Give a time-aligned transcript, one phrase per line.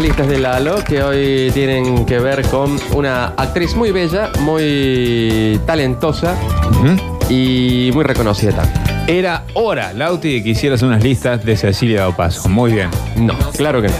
[0.00, 5.60] las listas de Lalo que hoy tienen que ver con una actriz muy bella, muy
[5.66, 6.36] talentosa
[7.28, 8.80] y muy reconocida también.
[9.06, 12.48] Era hora, Lauti, de que hicieras unas listas de Cecilia Dopaso.
[12.48, 12.88] Muy bien.
[13.16, 13.94] No, claro que no.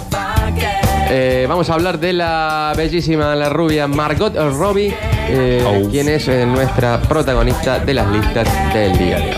[1.10, 4.94] Eh, vamos a hablar de la bellísima, la rubia Margot Robbie,
[5.28, 5.86] eh, Oh.
[5.90, 9.36] quien es eh, nuestra protagonista de las listas del día de hoy.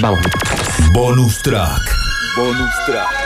[0.00, 0.20] Vamos.
[0.92, 1.80] Bonus track.
[2.36, 3.21] Bonus track.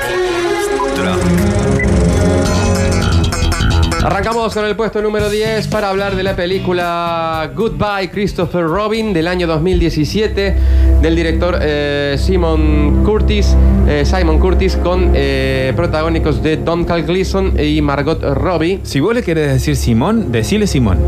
[4.06, 9.27] Arrancamos con el puesto número 10 para hablar de la película Goodbye Christopher Robin del
[9.27, 10.55] año 2017
[11.02, 13.56] del director eh, Simon Curtis,
[13.88, 18.79] eh, Simon Curtis con eh, protagónicos de Don Cal Gleason y Margot Robbie.
[18.84, 20.98] Si vos le querés decir Simón, decile Simón.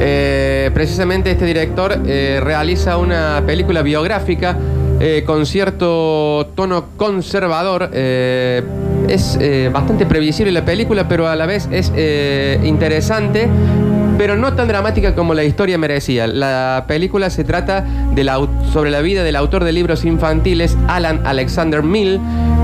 [0.00, 4.56] Eh, precisamente este director realiza una película biográfica
[5.00, 7.90] eh, con cierto tono conservador.
[7.92, 8.62] eh,
[9.08, 11.90] es eh, bastante previsible la película, pero a la vez es
[12.62, 13.48] interesante.
[14.18, 16.26] Pero no tan dramática como la historia merecía.
[16.26, 18.38] La película se trata de la
[18.70, 22.20] sobre la vida del autor de libros infantiles, Alan Alexander Mill,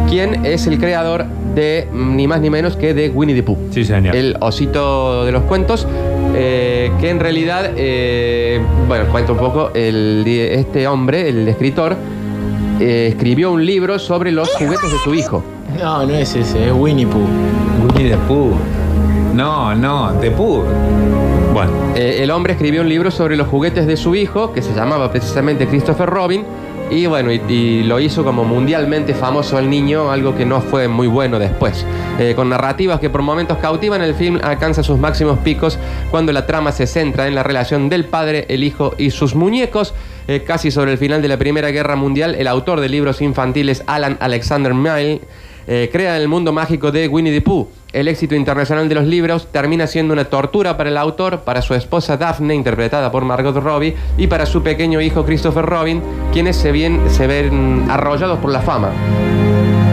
[0.07, 3.57] quien es el creador de mm, ni más ni menos que de Winnie the Pooh
[3.71, 4.15] Sí, señor.
[4.15, 5.87] el osito de los cuentos,
[6.35, 11.97] eh, que en realidad, eh, bueno, cuento un poco, el, este hombre, el escritor,
[12.81, 15.43] eh, escribió un libro sobre los juguetes de su hijo.
[15.79, 17.27] No, no es ese, es Winnie Pooh.
[17.83, 18.55] Winnie the Pooh.
[19.35, 20.65] No, no, The Pooh.
[21.53, 24.75] Bueno, Eh, el hombre escribió un libro sobre los juguetes de su hijo, que se
[24.75, 26.45] llamaba precisamente Christopher Robin,
[26.91, 30.89] y bueno, y, y lo hizo como mundialmente famoso el niño, algo que no fue
[30.89, 31.85] muy bueno después.
[32.19, 35.79] Eh, con narrativas que por momentos cautivan, el film alcanza sus máximos picos
[36.11, 39.95] cuando la trama se centra en la relación del padre, el hijo y sus muñecos.
[40.29, 43.85] Eh, casi sobre el final de la Primera Guerra Mundial, el autor de libros infantiles
[43.87, 45.21] Alan Alexander Mill
[45.69, 47.69] eh, crea el mundo mágico de Winnie the Pooh.
[47.93, 51.75] El éxito internacional de los libros termina siendo una tortura para el autor, para su
[51.75, 56.73] esposa Daphne, interpretada por Margot Robbie, y para su pequeño hijo Christopher Robin, quienes se,
[56.73, 58.91] ven arrollados por la fama.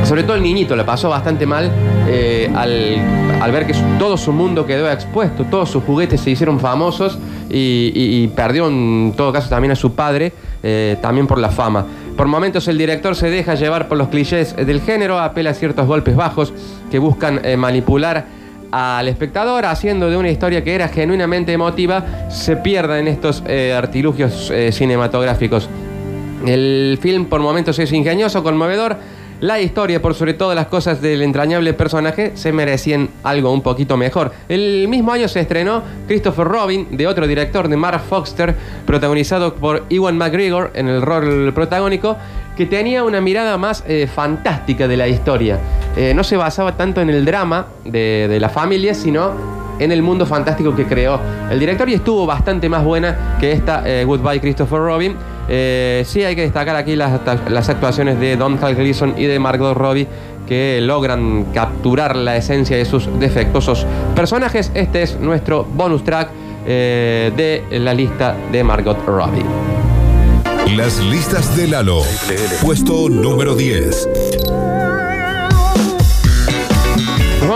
[0.04, 1.72] Sobre todo el niñito le pasó bastante mal
[2.08, 6.60] eh, al, al ver que todo su mundo quedó expuesto, todos sus juguetes se hicieron
[6.60, 7.18] famosos
[7.53, 10.34] y, y- perdió en todo caso también a su padre,
[10.64, 11.86] eh, también por la fama.
[12.18, 15.86] Por momentos el director se deja llevar por los clichés del género, apela a ciertos
[15.88, 16.53] golpes bajos
[16.92, 18.25] que buscan eh, manipular
[18.72, 23.72] al espectador, haciendo de una historia que era genuinamente emotiva, se pierda en estos eh,
[23.74, 25.69] artilugios cinematográficos.
[26.46, 28.97] El film por momentos es ingenioso, conmovedor.
[29.44, 33.98] La historia, por sobre todas las cosas del entrañable personaje, se merecían algo un poquito
[33.98, 34.31] mejor.
[34.48, 38.56] El mismo año se estrenó Christopher Robin, de otro director, de Mark Foster,
[38.86, 42.16] protagonizado por Ewan McGregor en el rol protagónico,
[42.56, 45.60] que tenía una mirada más eh, fantástica de la historia.
[45.98, 49.34] Eh, no se basaba tanto en el drama de, de la familia, sino
[49.78, 51.20] en el mundo fantástico que creó
[51.52, 55.18] el director y estuvo bastante más buena que esta eh, Goodbye Christopher Robin.
[55.50, 59.76] Eh, sí hay que destacar aquí las, actuaciones de Don Cal Gleason y de Margot
[59.76, 60.08] Robbie
[60.48, 64.72] que logran capturar la esencia de sus defectuosos personajes.
[64.74, 66.30] Este es nuestro bonus track
[66.66, 69.46] eh, de la lista de Margot Robbie.
[70.76, 72.02] Las listas de Lalo.
[72.62, 74.62] Puesto número 10.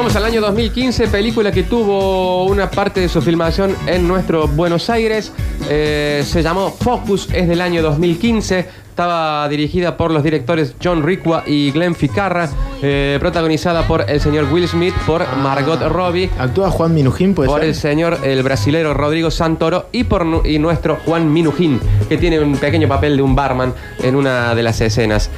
[0.07, 4.89] Vamos al año 2015, película que tuvo una parte de su filmación en nuestro Buenos
[4.89, 5.33] Aires.
[5.69, 8.69] Eh, se llamó Focus, es del año 2015.
[8.89, 12.47] Estaba dirigida por los directores John Ricua y Glenn Ficarra,
[12.81, 17.49] eh, protagonizada por el señor Will Smith, por Margot Robbie, Actúa Juan Minujín, pues.
[17.49, 22.39] por el señor, el brasilero Rodrigo Santoro y por y nuestro Juan Minujín, que tiene
[22.39, 25.29] un pequeño papel de un barman en una de las escenas.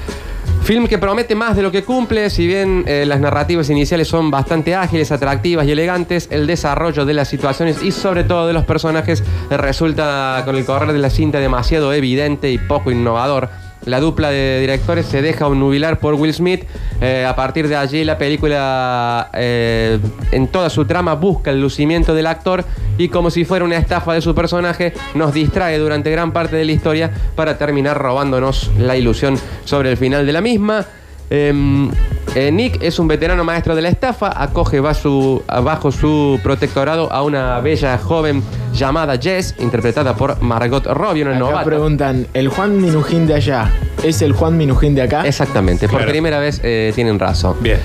[0.64, 4.30] Film que promete más de lo que cumple, si bien eh, las narrativas iniciales son
[4.30, 8.66] bastante ágiles, atractivas y elegantes, el desarrollo de las situaciones y sobre todo de los
[8.66, 13.50] personajes resulta con el correr de la cinta demasiado evidente y poco innovador.
[13.86, 16.66] La dupla de directores se deja nubilar por Will Smith.
[17.02, 20.00] Eh, a partir de allí la película eh,
[20.31, 22.66] en toda su trama busca el lucimiento del actor
[22.98, 26.66] y como si fuera una estafa de su personaje nos distrae durante gran parte de
[26.66, 30.86] la historia para terminar robándonos la ilusión sobre el final de la misma.
[31.30, 31.90] Em,
[32.36, 37.22] eh, Nick es un veterano maestro de la estafa, acoge su- bajo su protectorado a
[37.24, 38.42] una bella joven
[38.74, 41.66] llamada Jess, interpretada por Margot Robbie, una Acá novata.
[41.66, 43.72] preguntan, ¿el Juan Minujín de allá
[44.04, 45.26] es el Juan Minujín de acá?
[45.28, 46.12] Exactamente, por Claro.
[46.12, 47.56] primera vez eh, tienen razón.
[47.62, 47.80] bien.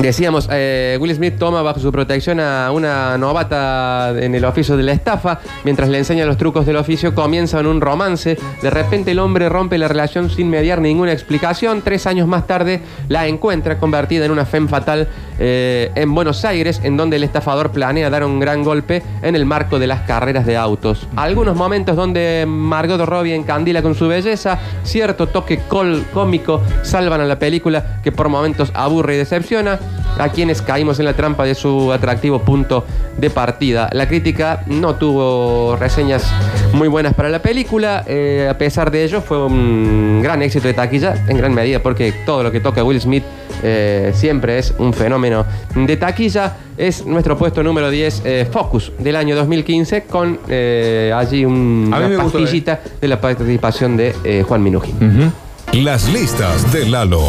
[0.00, 4.82] Decíamos, eh, Will Smith toma bajo su protección a una novata en el oficio de
[4.82, 5.40] la estafa.
[5.64, 8.36] Mientras le enseña los trucos del oficio, comienzan un romance.
[8.62, 11.82] De repente el hombre rompe la relación sin mediar ninguna explicación.
[11.82, 15.08] Tres años más tarde la encuentra convertida en una femme fatal
[15.44, 19.44] eh, en Buenos Aires, en donde el estafador planea dar un gran golpe en el
[19.44, 21.08] marco de las carreras de autos.
[21.16, 27.24] Algunos momentos donde Margot Robbie encandila con su belleza, cierto toque col- cómico salvan a
[27.24, 29.80] la película que por momentos aburre y decepciona
[30.18, 32.84] a quienes caímos en la trampa de su atractivo punto
[33.18, 33.88] de partida.
[33.92, 36.24] La crítica no tuvo reseñas
[36.72, 40.74] muy buenas para la película, eh, a pesar de ello fue un gran éxito de
[40.74, 43.24] taquilla, en gran medida porque todo lo que toca Will Smith
[43.62, 45.44] eh, siempre es un fenómeno
[45.74, 46.56] de taquilla.
[46.76, 51.98] Es nuestro puesto número 10, eh, Focus, del año 2015, con eh, allí un- una
[52.08, 55.32] gustó, pastillita de la participación de Juan Minujín.
[55.72, 57.28] Las listas de Lalo.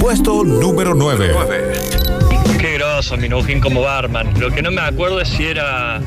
[0.00, 1.32] Puesto número 9.
[2.58, 4.32] Qué groso Minujín como Batman.
[4.40, 6.00] Lo que no me acuerdo es si era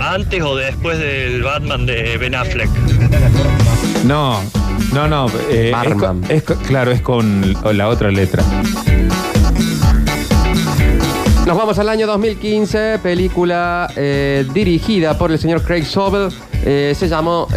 [0.00, 2.68] antes o después del Batman de Ben Affleck.
[4.04, 4.40] No,
[4.92, 5.26] no, no.
[5.50, 8.42] eh, es con- es con- claro, es con la otra letra.
[11.46, 16.32] Nos vamos al año 2015, película eh, dirigida por el señor Craig Sobel.
[16.64, 17.48] Eh, se llamó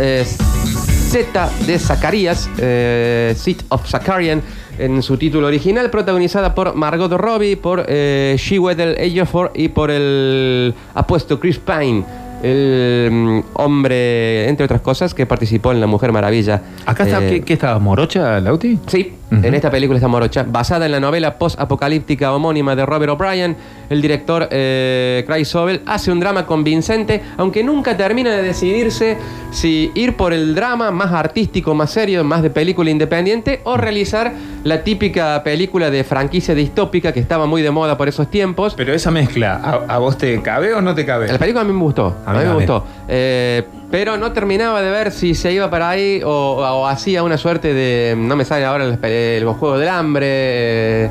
[1.15, 4.41] eh, Z de Zacarías, eh, Seat of Zacharian,
[4.77, 10.73] en su título original, protagonizada por Margot Robbie, por eh, Chiwetel Ejiofor y por el
[10.93, 12.03] apuesto Chris Pine,
[12.43, 16.61] el mm, hombre, entre otras cosas, que participó en La Mujer Maravilla.
[16.85, 17.79] Acá está, Eh, ¿qué, qué estaba?
[17.79, 18.77] ¿Morocha, Lauti?
[18.85, 23.57] Sí, En esta película está morocha, basada en la novela post-apocalíptica homónima de Robert O'Brien.
[23.89, 29.17] El director eh, Craig Sobel hace un drama convincente, aunque nunca termina de decidirse
[29.51, 34.31] si ir por el drama más artístico, más serio, más de película independiente, o realizar
[34.63, 38.75] la típica película de franquicia distópica que estaba muy de moda por esos tiempos.
[38.75, 41.27] Pero esa mezcla, ¿a, a vos te cabe o no te cabe?
[41.31, 42.85] La película a mí me gustó, a, A mí mí me gustó.
[43.09, 47.37] Eh, pero no terminaba de ver si se iba para ahí o, o hacía una
[47.37, 48.15] suerte de.
[48.17, 51.09] No me sale ahora las pe- los Juegos del Hambre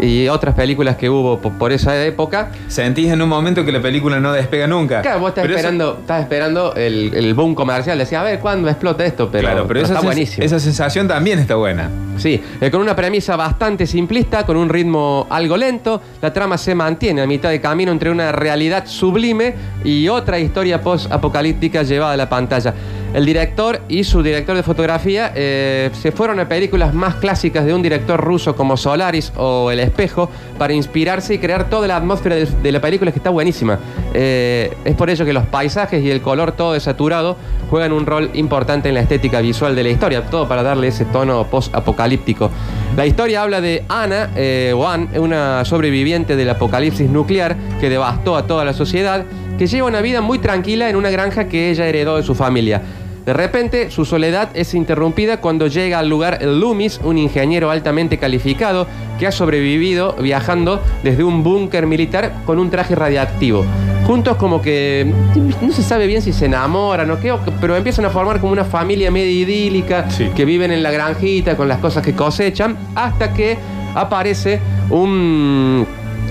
[0.00, 2.50] y otras películas que hubo po- por, esa época.
[2.68, 5.02] Sentís en un momento que la película no despega nunca.
[5.02, 7.98] Claro, vos estás Pero eso- esperando, estás esperando el, el boom comercial.
[7.98, 10.44] Decía, a ver cuándo explota esto, pero, claro, pero, esa, está buenísimo.
[10.44, 11.90] esa sensación también está buena.
[12.16, 16.74] Sí, eh, con una premisa bastante simplista, con un ritmo algo lento, la trama se
[16.74, 19.54] mantiene a mitad de camino entre una realidad sublime
[19.84, 22.74] y otra historia post-apocalíptica llevada a la pantalla.
[23.12, 27.74] El director y su director de fotografía eh, se fueron a películas más clásicas de
[27.74, 32.36] un director ruso como Solaris o El Espejo para inspirarse y crear toda la atmósfera
[32.36, 33.80] de, la película que está buenísima.
[34.14, 37.36] Eh, es por ello que los paisajes y el color todo desaturado
[37.68, 41.04] juegan un rol importante en la estética visual de la historia, todo para darle ese
[41.04, 42.50] tono post-apocalíptico.
[42.96, 48.36] La historia habla de Ana, eh, o Ann, una sobreviviente del apocalipsis nuclear que devastó
[48.36, 49.24] a toda la sociedad,
[49.60, 52.80] que lleva una vida muy tranquila en una granja que ella heredó de su familia.
[53.26, 58.16] De repente, su soledad es interrumpida cuando llega al lugar el Loomis, un ingeniero altamente
[58.16, 58.86] calificado
[59.18, 63.66] que ha sobrevivido viajando desde un búnker militar con un traje radiactivo.
[64.06, 65.12] Juntos como que
[65.60, 68.64] no se sabe bien si se enamoran o qué, pero empiezan a formar como una
[68.64, 70.30] familia medio idílica Sí.
[70.34, 73.58] que viven en la granjita con las cosas que cosechan, hasta que
[73.94, 74.58] aparece
[74.88, 75.86] un,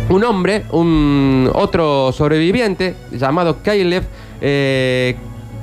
[0.10, 4.04] un hombre, un otro sobreviviente llamado Caleb,
[4.42, 5.16] eh,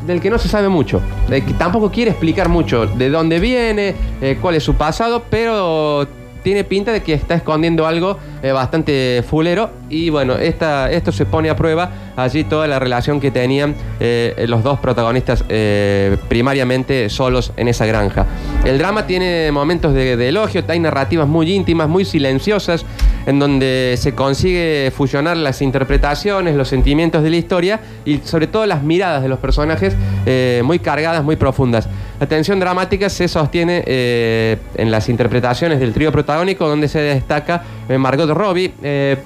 [0.06, 3.94] del que no se sabe mucho, de que tampoco quiere explicar mucho de dónde viene,
[4.20, 6.06] eh, cuál es su pasado, pero
[6.42, 11.26] tiene pinta de que está escondiendo algo eh, bastante fulero y bueno, esta, esto se
[11.26, 17.08] pone a prueba allí toda la relación que tenían eh, los dos protagonistas eh, primariamente
[17.08, 18.26] solos en esa granja.
[18.64, 22.84] El drama tiene momentos de, de elogio, hay narrativas muy íntimas, muy silenciosas,
[23.26, 28.66] en donde se consigue fusionar las interpretaciones, los sentimientos de la historia y sobre todo
[28.66, 31.88] las miradas de los personajes eh, muy cargadas, muy profundas.
[32.18, 37.62] La tensión dramática se sostiene en las interpretaciones del trío protagónico, donde se destaca
[37.98, 39.16] Margot Robbie, eh,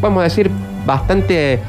[0.00, 0.50] vamos a decir,
[0.86, 1.60] bastante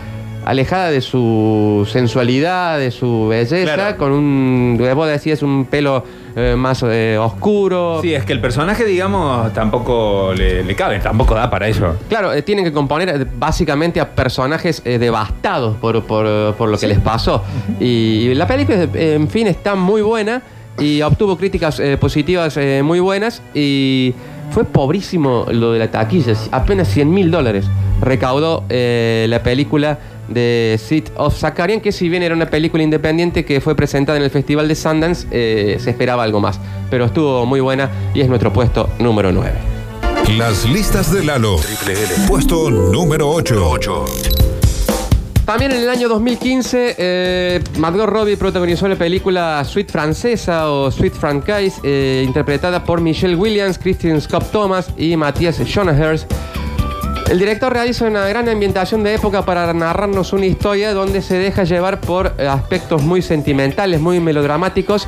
[0.46, 3.98] alejada de su sensualidad, de su belleza, Claro.
[3.98, 6.06] con un, vos decías, un pelo
[6.38, 8.00] eh, más eh, oscuro.
[8.02, 11.98] Sí, es que el personaje, digamos, tampoco le, le cabe, tampoco da para eso.
[12.08, 16.78] Claro, eh, tienen que componer eh, básicamente a personajes eh, devastados por, por- por lo
[16.78, 17.44] que les pasó.
[17.82, 20.42] Y, y la película, eh, en fin, está muy buena
[20.80, 24.14] y obtuvo críticas eh, positivas eh, muy buenas y
[24.52, 27.66] fue pobrísimo lo de la taquilla, apenas 100 mil dólares
[28.02, 33.46] recaudó eh, la película de Seat of Zakarian, que si bien era una película independiente
[33.46, 37.46] que fue presentada en el Festival de Sundance, eh, se esperaba algo más, pero estuvo
[37.46, 39.54] muy buena y es nuestro puesto número 9.
[40.38, 41.56] Las listas de Lalo.
[42.28, 44.47] Puesto número 8.
[45.48, 51.14] También en el año 2015, eh, Margot Robbie protagonizó la película Sweet Francesa o Sweet
[51.14, 56.28] Franchise, eh, interpretada por Michelle Williams, Christian Scott Thomas y Matías Schonehers.
[57.30, 61.64] El director realiza una gran ambientación de época para narrarnos una historia donde se deja
[61.64, 65.08] llevar por eh, aspectos muy sentimentales, muy melodramáticos,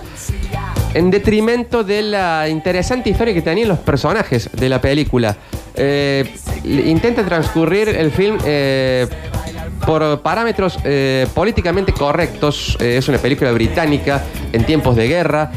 [0.93, 5.35] en detrimento de la interesante historia que tenían los personajes de la película.
[5.75, 8.37] Eh, intenta transcurrir el film
[9.85, 12.77] por parámetros eh, políticamente correctos.
[12.79, 15.51] Eh, es una película británica en tiempos de guerra.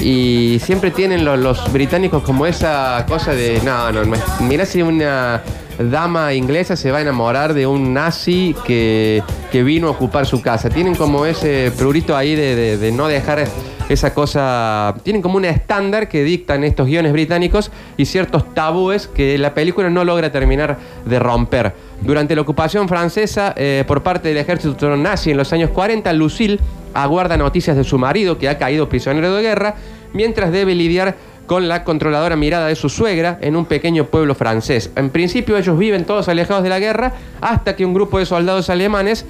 [0.00, 4.02] Y siempre tienen lo- los, británicos como esa cosa de, no, no,
[4.40, 5.42] mira si una
[5.78, 10.42] dama inglesa se va a enamorar de un nazi que, que vino a ocupar su
[10.42, 10.68] casa.
[10.70, 13.46] Tienen como ese prurito ahí de no dejar
[13.92, 14.94] esa cosa.
[15.02, 19.90] Tienen como un estándar que dictan estos guiones británicos y ciertos tabúes que la película
[19.90, 21.72] no logra terminar de romper.
[22.00, 26.58] Durante la ocupación francesa eh, por parte del ejército nazi en los años 40, Lucille
[26.94, 29.76] aguarda noticias de su marido que ha caído prisionero de guerra,
[30.12, 31.14] mientras debe lidiar
[31.46, 34.90] con la controladora mirada de su suegra en un pequeño pueblo francés.
[34.96, 38.70] En principio ellos viven todos alejados de la guerra hasta que un grupo de soldados
[38.70, 39.26] alemanes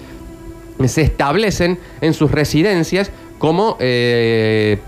[0.86, 3.10] se establecen en sus residencias
[3.42, 4.78] como, eh,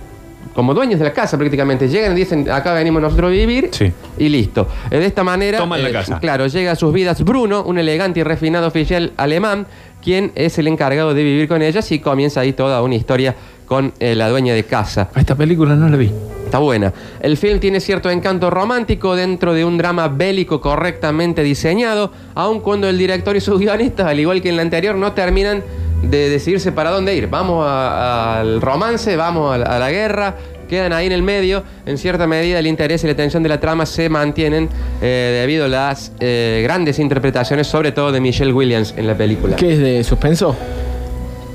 [0.55, 1.89] como dueños de la casa prácticamente.
[1.89, 3.93] Llegan y dicen, acá venimos nosotros a vivir Sí.
[4.17, 4.69] y listo.
[4.93, 6.21] Eh, De esta manera, Toman la casa.
[6.21, 9.67] claro, llega a sus vidas Bruno, un elegante y refinado oficial alemán,
[10.01, 13.35] quien es el encargado de vivir con ellas y comienza ahí toda una historia
[13.67, 15.09] con eh, la dueña de casa.
[15.15, 16.13] A esta película no la vi.
[16.45, 16.93] Está buena.
[17.21, 22.89] El film tiene cierto encanto romántico dentro de un drama bélico correctamente diseñado, aun cuando
[22.89, 25.65] el director y sus guionistas, al igual que en la anterior, no terminan
[26.11, 27.29] de decidirse para dónde ir.
[27.29, 30.35] Vamos a- al romance, vamos a la, a la guerra,
[30.69, 31.63] quedan ahí en el medio.
[31.87, 34.69] En cierta medida el interés y la atención de la trama se mantienen
[35.03, 39.57] eh, debido a las eh, grandes interpretaciones, sobre todo de Michelle Williams en la película.
[39.57, 40.57] ¿Qué es de suspenso?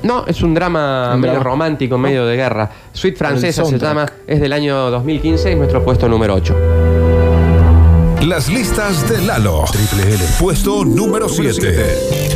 [0.02, 1.44] No, es un drama Un medio drama.
[1.50, 2.70] romántico, medio de guerra.
[2.92, 6.56] Sweet Francesa se llama, es del año 2015, es nuestro puesto número 8.
[8.26, 9.64] Las listas de Lalo.
[10.38, 12.29] Puesto número 7.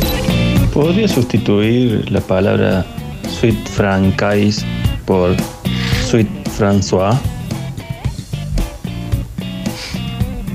[0.75, 2.85] ¿Podría sustituir la palabra
[3.39, 4.65] Sweet Franchise
[5.05, 5.33] por
[6.05, 6.27] Sweet
[6.59, 7.17] François?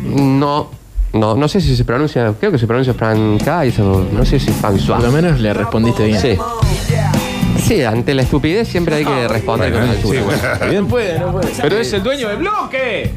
[0.04, 0.70] No,
[1.14, 4.50] no, no sé si se pronuncia, creo que se pronuncia Francais o no sé si
[4.50, 5.10] Por lo François.
[5.10, 6.20] menos le respondiste bien.
[6.20, 6.36] Sí.
[7.58, 10.20] Sí, ante la estupidez siempre hay que responder con altura.
[10.70, 11.48] No puede, no puede.
[11.62, 13.10] Pero es el dueño del bloque.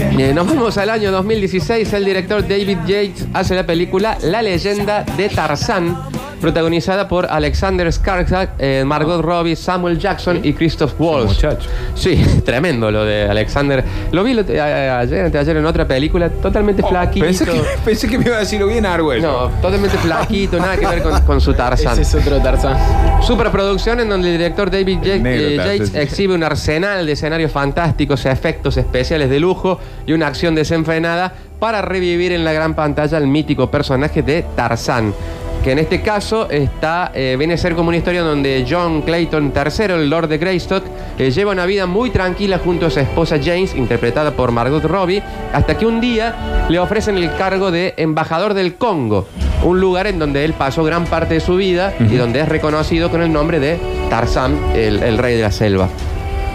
[0.00, 1.92] Eh, nos vamos al año 2016.
[1.92, 5.96] El director David Yates hace la película La leyenda de Tarzán,
[6.40, 11.34] protagonizada por Alexander Skarsgård, eh, Margot Robbie, Samuel Jackson y Christoph Waltz.
[11.34, 11.68] muchacho.
[11.94, 13.84] Sí, tremendo lo de Alexander.
[14.12, 17.24] Lo vi lo- ayer, anteayer en otra película, totalmente flaquito.
[17.24, 19.22] Oh, Pensé que, pensé que me iba a decirlo bien Argüello.
[19.22, 21.92] No, totalmente flaquito, nada que ver con, con su Tarzán.
[21.98, 22.76] Ese es otro Tarzán.
[23.22, 28.26] Superproducción en donde el director David Yates, eh, Yates exhibe un arsenal de escenarios fantásticos,
[28.26, 33.26] efectos especiales de lujo y una acción desenfrenada para revivir en la gran pantalla el
[33.26, 35.14] mítico personaje de Tarzán.
[35.62, 39.50] Que en este caso está, eh, viene a ser como una historia donde John Clayton
[39.56, 40.84] III, el Lord de Greystock,
[41.18, 45.22] eh, lleva una vida muy tranquila junto a su esposa James, interpretada por Margot Robbie,
[45.54, 49.26] hasta que un día le ofrecen el cargo de embajador del Congo,
[49.62, 53.10] un lugar en donde él pasó gran parte de su vida y donde es reconocido
[53.10, 53.78] con el nombre de
[54.10, 55.88] Tarzán, el, el rey de la selva.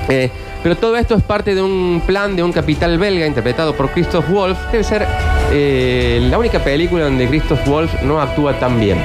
[0.10, 0.32] Eh,
[0.64, 4.28] pero todo esto es parte de un plan de un capital belga interpretado por Christoph
[4.30, 4.58] Wolf.
[4.72, 5.08] Debe ser
[5.52, 8.98] eh, la única película donde Christoph Wolf no actúa tan bien.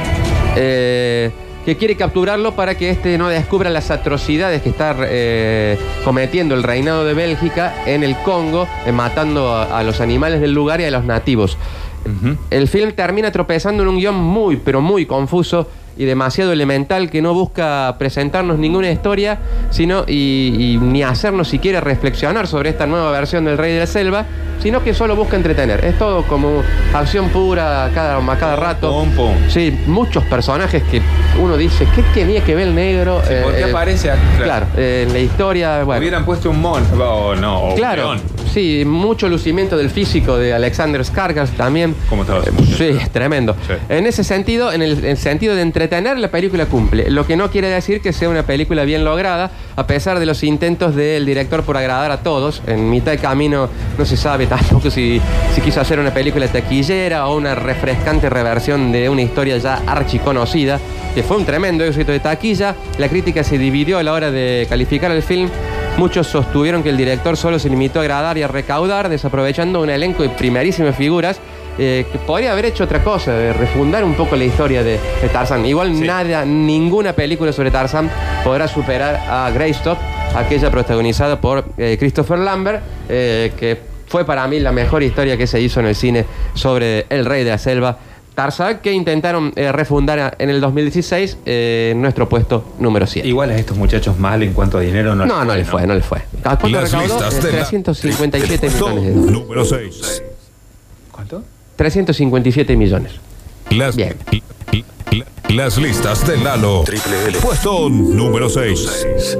[0.57, 1.31] Eh,
[1.65, 6.63] que quiere capturarlo para que éste no descubra las atrocidades que está eh, cometiendo el
[6.63, 10.85] reinado de Bélgica en el Congo, eh, matando a, a los animales del lugar y
[10.85, 11.57] a los nativos.
[12.51, 17.23] El film termina tropezando en un guion muy, pero muy confuso y demasiado elemental que
[17.23, 19.39] no busca presentarnos ninguna historia,
[19.71, 23.87] sino y, y ni hacernos siquiera reflexionar sobre esta nueva versión del Rey de la
[23.87, 24.25] Selva,
[24.61, 25.85] sino que solo busca entretener.
[25.85, 28.91] Es todo como acción pura a cada, a cada rato.
[28.91, 29.35] Pum, pum.
[29.49, 31.03] Sí, muchos personajes que
[31.41, 33.21] uno dice, ¿qué tenía que ver el negro?
[33.27, 34.21] Sí, ¿por qué Eh, eh, aparece acá?
[34.43, 36.01] Claro, eh, en la historia, bueno.
[36.01, 36.83] Hubieran puesto un mon.
[37.01, 38.17] O no, o un Claro.
[38.53, 41.95] Sí, mucho lucimiento del físico de Alexander Skarsgård también.
[42.09, 42.99] ¿Cómo estaba ese Eh?
[43.01, 43.57] Sí, tremendo.
[43.67, 43.75] Sí.
[43.89, 47.11] En ese sentido, en el, en el sentido de entretener, la película cumple.
[47.11, 50.43] Lo que no quiere decir que sea una película bien lograda, a pesar de los
[50.43, 52.63] intentos del director por agradar a todos.
[52.67, 55.21] En mitad de camino no se sabe tampoco si,
[55.55, 60.81] si quiso hacer una película taquillera o una refrescante reversión de una historia ya archiconocida,
[61.15, 62.75] que fue un tremendo éxito de taquilla.
[62.99, 65.49] La crítica se dividió a la hora de calificar el film
[65.97, 69.91] Muchos sostuvieron que el director solo se limitó a agradar y a recaudar, desaprovechando un
[69.91, 71.39] elenco de primerísimas figuras
[71.79, 75.29] eh, que podría haber hecho otra cosa, de refundar un poco la historia de, de
[75.33, 75.65] Tarzán.
[75.65, 78.11] Igual nada, ninguna película sobre Tarzán
[78.43, 79.97] podrá superar a Greystop,
[80.35, 85.47] aquella protagonizada por eh, Christopher Lambert, eh, que fue para mí la mejor historia que
[85.47, 86.25] se hizo en el cine
[86.55, 87.99] sobre el rey de la selva.
[88.35, 93.29] Tarzán, que intentaron eh, refundar en el 2016 eh, nuestro puesto número 7.
[93.29, 95.95] Igual a estos muchachos mal en cuanto a dinero no, No, no le fue, no
[95.95, 96.23] le fue.
[96.43, 97.05] ¿Cuánto Las recaudó?
[97.15, 99.33] listas de la- 357 Puesto millones de dólares.
[99.33, 100.23] número 6.
[101.13, 101.45] ¿Cuánto?
[101.77, 103.13] 357 millones.
[103.71, 104.17] Las, Bien.
[105.13, 106.85] la- las listas de Lalo.
[107.41, 109.39] Puesto número 6.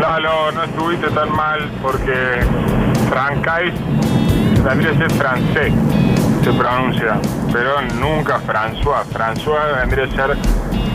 [0.00, 2.12] Lalo, no estuviste tan mal porque
[3.08, 3.72] Francais
[4.64, 5.72] vendría a ser francés,
[6.44, 7.18] se pronuncia,
[7.52, 9.04] pero nunca François.
[9.12, 10.36] François vendría a ser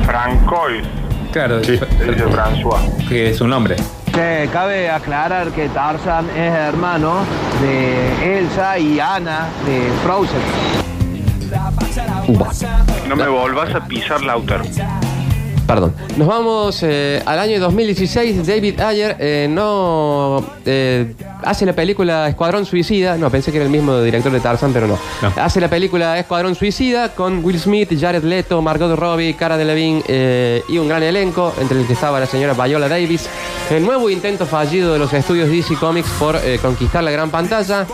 [0.05, 0.83] Francois,
[1.31, 1.85] Claro, se dice
[2.27, 2.79] François.
[3.09, 3.75] que es un nombre.
[4.13, 7.25] Que cabe aclarar que Tarzan es hermano
[7.61, 10.39] de Elsa y Anna de Frozen.
[13.09, 14.63] No me volvas a pisar Lautaro.
[15.67, 15.93] Perdón.
[16.15, 18.45] Nos vamos eh, al año 2016.
[18.47, 21.13] David Ayer eh, no eh,
[21.43, 23.17] hace la película Escuadrón Suicida.
[23.17, 24.97] No, pensé que era el mismo director de Tarzan, pero no.
[25.21, 25.33] No.
[25.41, 30.63] Hace la película Escuadrón Suicida con Will Smith, Jared Leto, Margot Robbie, Cara Delevingne eh,
[30.67, 33.29] y un gran elenco, entre el que estaba la señora Viola Davis.
[33.69, 37.85] El nuevo intento fallido de los estudios DC Comics por eh, conquistar la gran pantalla.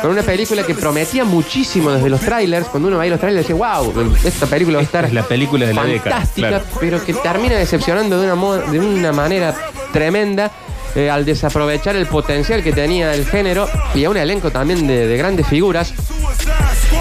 [0.00, 2.68] Con una película que prometía muchísimo desde los trailers.
[2.68, 3.92] Cuando uno veía los trailers decía, wow,
[4.24, 6.64] esta película va a Esta estar es la película de la década, fantástica, claro.
[6.80, 9.54] pero que termina decepcionando de una, de una manera
[9.92, 10.50] tremenda
[10.96, 15.06] eh, al desaprovechar el potencial que tenía el género y a un elenco también de,
[15.06, 15.94] de grandes figuras.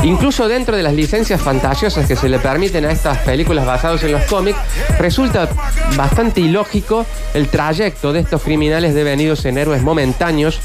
[0.04, 4.12] Incluso dentro de las licencias fantasiosas que se le permiten a estas películas basadas en
[4.12, 4.58] los cómics,
[5.00, 5.50] resulta
[5.96, 10.60] bastante ilógico el trayecto de estos criminales devenidos en héroes momentáneos.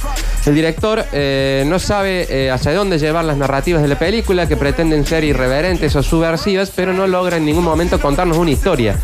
[0.46, 4.56] El director eh, no sabe eh, hacia dónde llevar las narrativas de la película, que
[4.56, 8.96] pretenden ser irreverentes o subversivas, pero no logra en ningún momento contarnos una historia.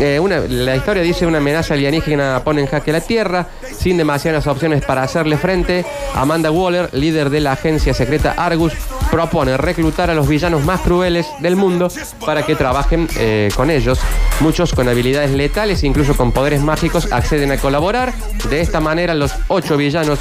[0.00, 4.84] Eh, la historia dice una amenaza alienígena pone en jaque la Tierra, sin demasiadas opciones
[4.84, 5.84] para hacerle frente.
[6.14, 8.72] Amanda Waller, líder de la agencia secreta Argus,
[9.10, 11.88] propone reclutar a los villanos más crueles del mundo
[12.24, 13.98] para que trabajen eh, con ellos.
[14.40, 18.12] Muchos con habilidades letales, incluso con poderes mágicos, acceden a colaborar.
[18.48, 20.18] De esta manera, los ocho villanos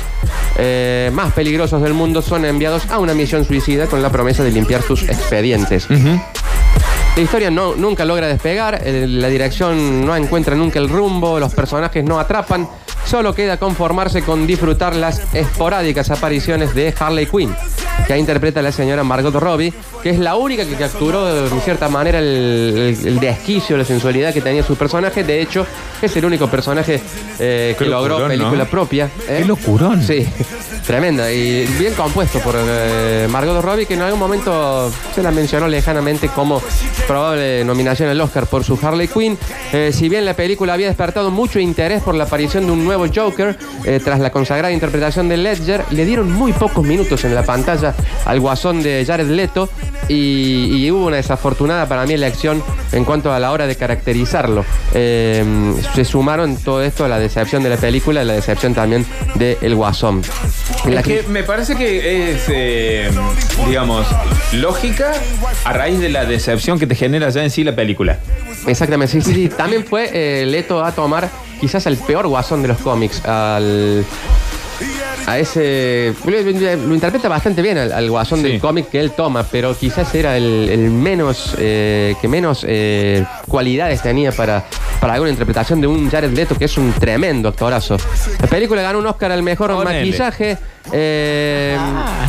[0.57, 4.51] eh, más peligrosos del mundo son enviados a una misión suicida con la promesa de
[4.51, 5.87] limpiar sus expedientes.
[5.89, 11.51] La historia no, nunca logra despegar, eh, la dirección no encuentra nunca el rumbo, los
[11.51, 12.69] personajes no atrapan,
[13.05, 17.55] solo queda conformarse con disfrutar las esporádicas apariciones de Harley Quinn,
[18.05, 21.89] que interpreta a la señora Margot Robbie, que es la única que capturó de cierta
[21.89, 25.23] manera el, el- el desquicio, la sensualidad que tenía su personaje.
[25.23, 25.65] De hecho,
[26.01, 27.01] es el único personaje
[27.39, 28.69] eh, que logró locurón, película ¿no?
[28.69, 29.05] propia.
[29.27, 29.37] ¿eh?
[29.39, 30.01] Qué locurón.
[30.03, 30.25] Sí,
[30.87, 31.31] tremenda.
[31.31, 36.29] Y bien compuesto por eh, Margot Robbie, que en algún momento se la mencionó lejanamente
[36.29, 36.61] como
[37.05, 39.37] probable nominación al Oscar por su Harley Quinn.
[39.73, 43.05] Eh, si bien la película había despertado mucho interés por la aparición de un nuevo
[43.13, 47.43] Joker, eh, tras la consagrada interpretación de Ledger, le dieron muy pocos minutos en la
[47.43, 49.69] pantalla al guasón de Jared Leto
[50.07, 54.63] y, hubo una desafortunada para mí elección en cuanto a la hora de caracterizarlo.
[54.93, 59.57] Se sumaron todo esto a la decepción de la película y la decepción también de
[59.75, 60.21] Guasón.
[60.85, 63.09] La que me parece que es, eh,
[63.67, 64.07] digamos,
[64.53, 65.11] lógica
[65.65, 68.19] a raíz de la decepción que te genera ya en sí la película.
[68.65, 69.49] Exactamente, sí, sí, sí.
[69.49, 74.05] También fue eh, Leto a tomar quizás el peor guasón de los cómics, al...
[75.27, 76.13] A ese.
[76.25, 78.47] Lo, interpreta bastante bien al, al guasón Sí.
[78.47, 81.53] del cómic que él toma, pero quizás era el, el menos.
[81.59, 84.63] eh, que menos eh, cualidades tenía para,
[85.01, 87.97] para alguna interpretación de un Jared Leto, que es un tremendo actorazo.
[88.41, 89.99] La película ganó un Oscar al mejor Ponele.
[89.99, 90.57] maquillaje.
[90.93, 91.77] Eh,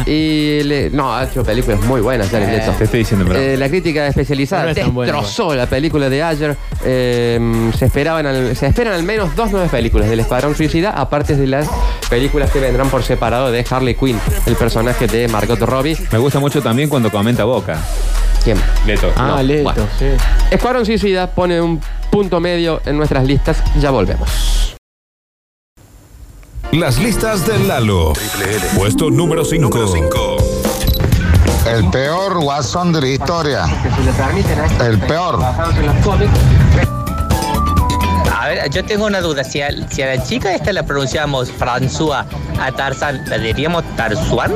[0.07, 0.63] Y.
[0.65, 2.73] le- no, ha hecho películas muy buenas, Jared Leto.
[2.73, 3.39] Te estoy diciendo, pero.
[3.41, 6.57] Eh, la crítica especializada No destrozó la película de Ayer.
[6.85, 11.37] Eh, se, esperaban al- se esperan al menos dos nuevas películas del Escuadrón Suicida, aparte
[11.37, 11.69] de las
[12.09, 15.97] películas que vendrán por separado de Harley Quinn, el personaje de Margot Robbie.
[16.13, 17.79] Me gusta mucho también cuando comenta Boca.
[18.45, 18.57] ¿Quién?
[18.87, 19.13] Leto.
[19.17, 19.87] Ah, No, Leto, bueno.
[19.99, 20.07] sí.
[20.51, 23.63] Escuadrón Suicida pone un punto medio en nuestras listas.
[23.81, 24.58] Ya volvemos.
[26.73, 28.13] Las listas de Lalo.
[28.77, 30.37] Puesto número 5.
[31.67, 33.65] El peor guasón de la historia.
[34.81, 35.43] El peor.
[38.31, 39.45] A ver, yo tengo una duda.
[39.45, 42.27] Si a, si a la chica esta la pronunciamos François,
[42.61, 44.53] a Tarzan, ¿la diríamos Tarzuan?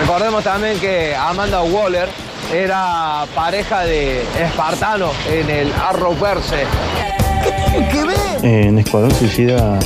[0.00, 2.08] Recordemos también que Amanda Waller
[2.52, 6.64] era pareja de Espartano en el Arrowverse.
[8.42, 9.78] En Escuadrón Suicida,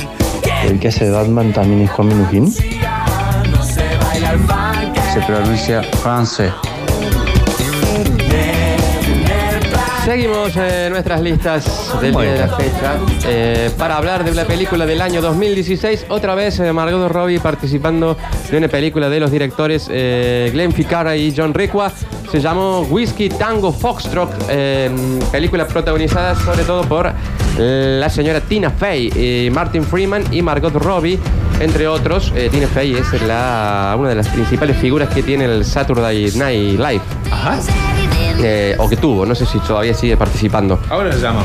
[0.65, 2.51] el que hace Batman también es Juan Minujín.
[5.13, 6.51] Se pronuncia francés.
[10.05, 14.87] Seguimos eh, nuestras listas del día de la fecha eh, para hablar de una película
[14.87, 16.07] del año 2016.
[16.09, 18.17] Otra vez eh, Margot Robbie participando
[18.49, 21.91] de una película de los directores eh, Glenn Ficarra y John Requa.
[22.31, 24.89] Se llamó Whiskey Tango Foxtrot, eh,
[25.31, 27.11] película protagonizada sobre todo por
[27.57, 31.19] eh, la señora Tina Fey, eh, Martin Freeman y Margot Robbie,
[31.59, 32.31] entre otros.
[32.35, 36.79] Eh, Tina Fey es la, una de las principales figuras que tiene el Saturday Night
[36.79, 37.01] Live.
[37.29, 37.59] Ajá.
[38.77, 40.79] O que tuvo, no sé si todavía sigue participando.
[40.89, 41.41] Ahora lo llamo.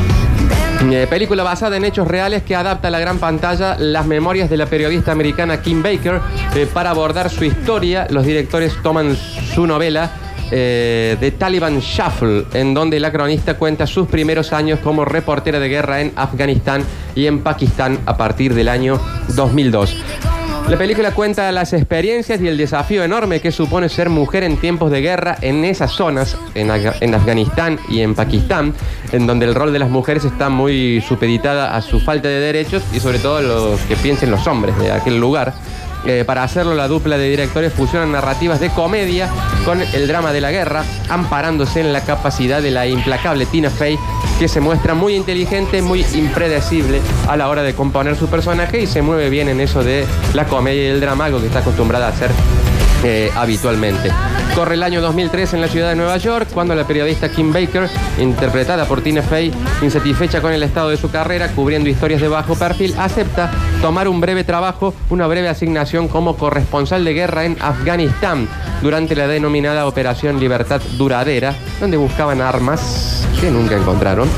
[0.83, 4.57] Eh, película basada en hechos reales que adapta a la gran pantalla las memorias de
[4.57, 6.21] la periodista americana Kim Baker.
[6.55, 10.11] Eh, para abordar su historia, los directores toman su novela
[10.51, 15.69] eh, The Taliban Shuffle, en donde la cronista cuenta sus primeros años como reportera de
[15.69, 19.01] guerra en Afganistán y en Pakistán a partir del año
[19.35, 19.97] 2002.
[20.69, 24.91] La película cuenta las experiencias y el desafío enorme que supone ser mujer en tiempos
[24.91, 28.75] de guerra en esas zonas, en Afganistán y en Pakistán,
[29.13, 32.83] en donde el rol de las mujeres está muy supeditada a su falta de derechos
[32.93, 35.55] y sobre todo lo que piensen los hombres de aquel lugar.
[36.07, 39.29] Eh, para hacerlo, la dupla de directores fusionan narrativas de comedia
[39.65, 43.99] con el drama de la guerra, amparándose en la capacidad de la implacable Tina Fey,
[44.39, 48.87] que se muestra muy inteligente, muy impredecible a la hora de componer su personaje y
[48.87, 52.07] se mueve bien en eso de la comedia y el drama, algo que está acostumbrada
[52.07, 52.31] a hacer
[53.03, 54.11] eh, habitualmente.
[54.55, 57.89] Corre el año 2003 en la ciudad de Nueva York, cuando la periodista Kim Baker,
[58.19, 62.55] interpretada por Tina Fey, insatisfecha con el estado de su carrera, cubriendo historias de bajo
[62.55, 68.49] perfil, acepta tomar un breve trabajo, una breve asignación como corresponsal de guerra en Afganistán,
[68.83, 74.29] durante la denominada Operación Libertad Duradera, donde buscaban armas que nunca encontraron,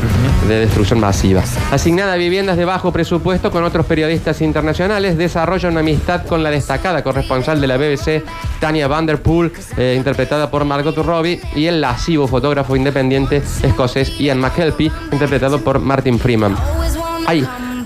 [0.48, 1.42] de destrucción masiva.
[1.70, 6.50] Asignada a viviendas de bajo presupuesto con otros periodistas internacionales, desarrolla una amistad con la
[6.50, 8.24] destacada corresponsal de la BBC,
[8.60, 14.90] Tania Vanderpool, eh, interpretada por Margot Robbie, y el lascivo fotógrafo independiente escocés Ian McKelpie,
[15.12, 16.56] interpretado por Martin Freeman.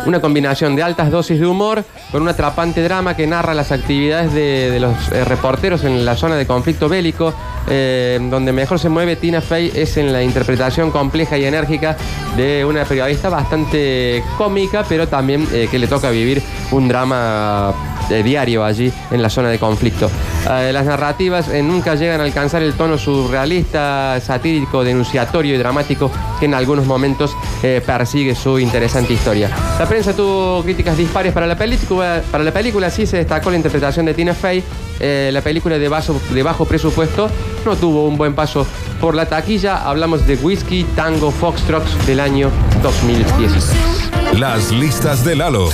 [0.06, 4.32] Una combinación de altas dosis de humor con un atrapante drama que narra las actividades
[4.32, 7.34] de, los eh, reporteros en la zona de conflicto bélico.
[7.68, 11.96] eh, donde mejor se mueve Tina Fey es en la interpretación compleja y enérgica
[12.36, 17.72] de una periodista bastante cómica, pero también eh, que le toca vivir un drama
[18.08, 20.10] diario allí en la zona de conflicto.
[20.50, 26.10] Eh, las narrativas eh, nunca llegan a alcanzar el tono surrealista, satírico, denunciatorio y dramático
[26.38, 29.50] que en algunos momentos eh, persigue su interesante historia.
[29.78, 33.56] La prensa tuvo críticas dispares para la película, para la película sí se destacó la
[33.56, 34.62] interpretación de Tina Fey.
[35.00, 37.28] La película de bajo presupuesto
[37.64, 38.64] no tuvo un buen paso
[39.00, 39.82] por la taquilla.
[39.82, 42.50] Hablamos de Whiskey Tango Foxtrot del año
[42.84, 44.01] 2016.
[44.38, 45.68] Las listas de Lalo.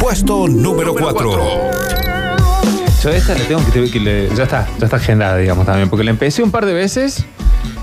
[0.00, 1.30] Puesto número 4.
[3.02, 6.04] Yo esta la tengo que, que le- ya está, ya está agendada, digamos, también, porque
[6.04, 7.24] la empecé un par de veces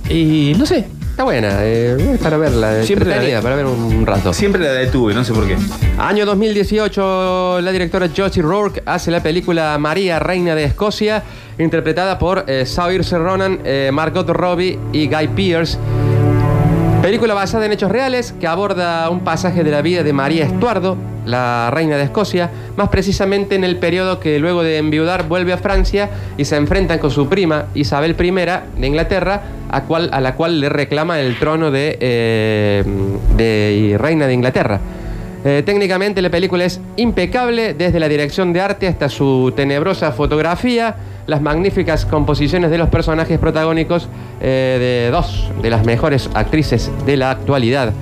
[0.10, 4.32] y no sé, Está buena, eh, para verla, Siempre la de- para ver un rato.
[4.34, 5.58] siempre la detuve, no sé por qué.
[5.98, 11.22] Año 2018, la directora Josie Rourke hace la película María, Reina de Escocia,
[11.58, 15.78] interpretada por eh, Saoirse Ronan, eh, Margot Robbie y Guy Pearce.
[17.02, 20.98] Película basada en hechos reales que aborda un pasaje de la vida de María Estuardo,
[21.26, 25.58] la reina de Escocia, más precisamente en el periodo que luego de enviudar vuelve a
[25.58, 28.32] Francia y se enfrentan con su prima Isabel I
[28.82, 34.82] de Inglaterra, a, la cual le reclama el trono de, eh, reina de Inglaterra.
[35.46, 40.98] Eh, técnicamente la película es impecable desde la dirección de arte hasta su tenebrosa fotografía,
[41.30, 44.10] las magníficas composiciones de los personajes protagónicos
[44.42, 47.94] eh, de dos de las mejores actrices de la actualidad.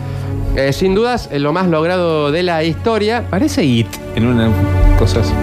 [0.56, 3.26] Eh, sin dudas, eh, lo más logrado de la historia.
[3.30, 4.50] Parece It en una
[4.98, 5.34] cosa así,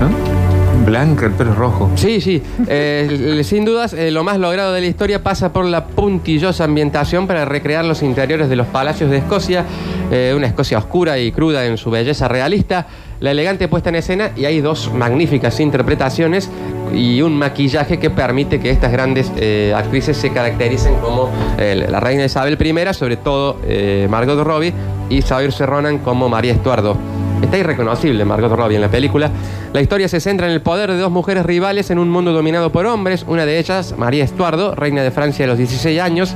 [0.00, 0.44] ¿no?
[0.84, 1.90] Blanca, el pelo rojo.
[1.94, 2.42] Sí, sí.
[2.66, 7.26] Eh, sin dudas, eh, lo más logrado de la historia pasa por la puntillosa ambientación
[7.26, 9.64] para recrear los interiores de los palacios de Escocia,
[10.10, 12.86] eh, una Escocia oscura y cruda en su belleza realista,
[13.20, 16.50] la elegante puesta en escena y hay dos magníficas interpretaciones
[16.94, 22.00] y un maquillaje que permite que estas grandes eh, actrices se caractericen como eh, la
[22.00, 24.72] reina Isabel I, sobre todo eh, Margot Robbie,
[25.10, 26.96] y Saoirse Ronan como María Estuardo.
[27.42, 29.30] Está irreconocible Margot Robbie en la película.
[29.72, 32.70] La historia se centra en el poder de dos mujeres rivales en un mundo dominado
[32.72, 33.24] por hombres.
[33.28, 36.34] Una de ellas, María Estuardo, reina de Francia a los 16 años.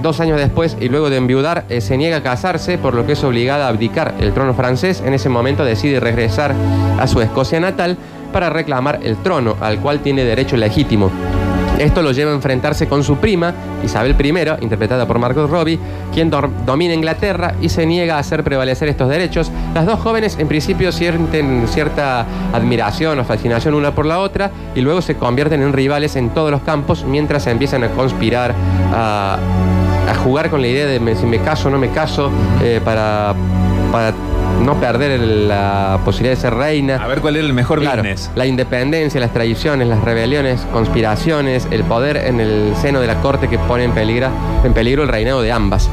[0.00, 3.24] Dos años después y luego de enviudar, se niega a casarse, por lo que es
[3.24, 5.02] obligada a abdicar el trono francés.
[5.04, 6.54] En ese momento decide regresar
[7.00, 7.96] a su Escocia natal
[8.28, 11.10] para reclamar el trono, al cual tiene derecho legítimo.
[11.78, 15.78] Esto lo lleva a enfrentarse con su prima, Isabel I, interpretada por Margot Robbie,
[16.12, 19.52] quien domina Inglaterra y se niega a hacer prevalecer estos derechos.
[19.74, 24.80] Las dos jóvenes en principio sienten cierta admiración o fascinación una por la otra y
[24.80, 28.54] luego se convierten en rivales en todos los campos mientras se empiezan a conspirar,
[28.92, 29.38] a,
[30.24, 32.28] jugar con la idea de si me caso o no me caso,
[32.60, 33.36] eh, para
[34.68, 36.96] no perder el- la posibilidad de ser reina.
[37.02, 38.30] A ver cuál era el mejor Claro, business.
[38.34, 43.48] la independencia, las traiciones, las rebeliones, conspiraciones, el poder en el seno de la corte
[43.48, 44.28] que pone en peligro,
[44.64, 45.88] en peligro el reinado de ambas.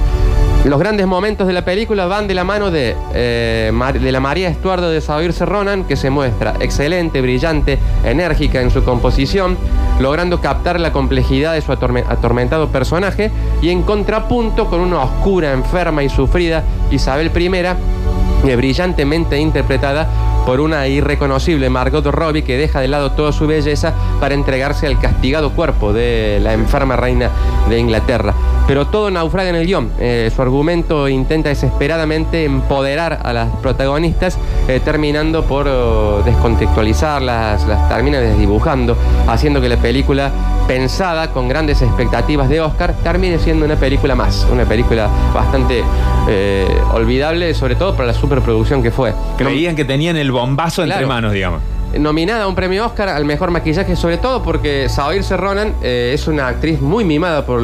[0.66, 4.20] Los grandes momentos de la película van de la mano de, eh, Mar- de la
[4.20, 9.58] María Estuardo de Saoirse Ronan, que se muestra excelente, brillante, enérgica en su composición,
[10.02, 13.30] logrando captar la complejidad de su atorme- atormentado personaje,
[13.62, 17.50] y en contrapunto con una oscura, enferma y sufrida Isabel I,
[18.54, 20.08] brillantemente interpretada
[20.46, 25.00] por una irreconocible Margot Robbie que deja de lado toda su belleza para entregarse al
[25.00, 27.32] castigado cuerpo de la enferma reina
[27.68, 28.36] de Inglaterra.
[28.68, 29.92] Pero todo naufraga en el guion.
[30.00, 37.90] Eh, su argumento intenta desesperadamente empoderar a las protagonistas, eh, terminando por oh, descontextualizarlas, las
[37.90, 38.98] termina desdibujando,
[39.28, 40.32] haciendo que la película
[40.68, 45.84] pensada con grandes expectativas de Oscar termine siendo una película más, una película bastante
[46.28, 49.14] eh, olvidable, sobre todo para la superproducción que fue.
[49.38, 51.62] Creían que tenían el bombazo entre manos, digamos.
[52.00, 56.28] Nominada a un premio Oscar al mejor maquillaje, sobre todo porque Saoirse Ronan eh, es
[56.28, 57.62] una actriz muy mimada por,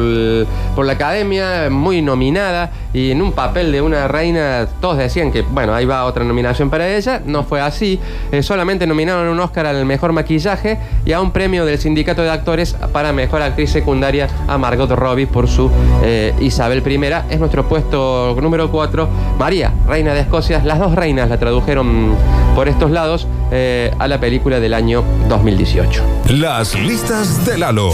[0.74, 5.42] por la academia, muy nominada y en un papel de una reina, todos decían que,
[5.42, 9.66] bueno, ahí va otra nominación para ella, no fue así, Eh, solamente nominaron un Oscar
[9.66, 14.28] al mejor maquillaje y a un premio del sindicato de actores para mejor actriz secundaria
[14.48, 15.70] a Margot Robbie por su
[16.02, 17.00] eh, Isabel I.
[17.30, 22.14] Es nuestro puesto número 4, María, reina de Escocia, las dos reinas la tradujeron
[22.54, 26.02] por estos lados eh, a la película del año 2018.
[26.30, 27.92] Las listas de Lalo.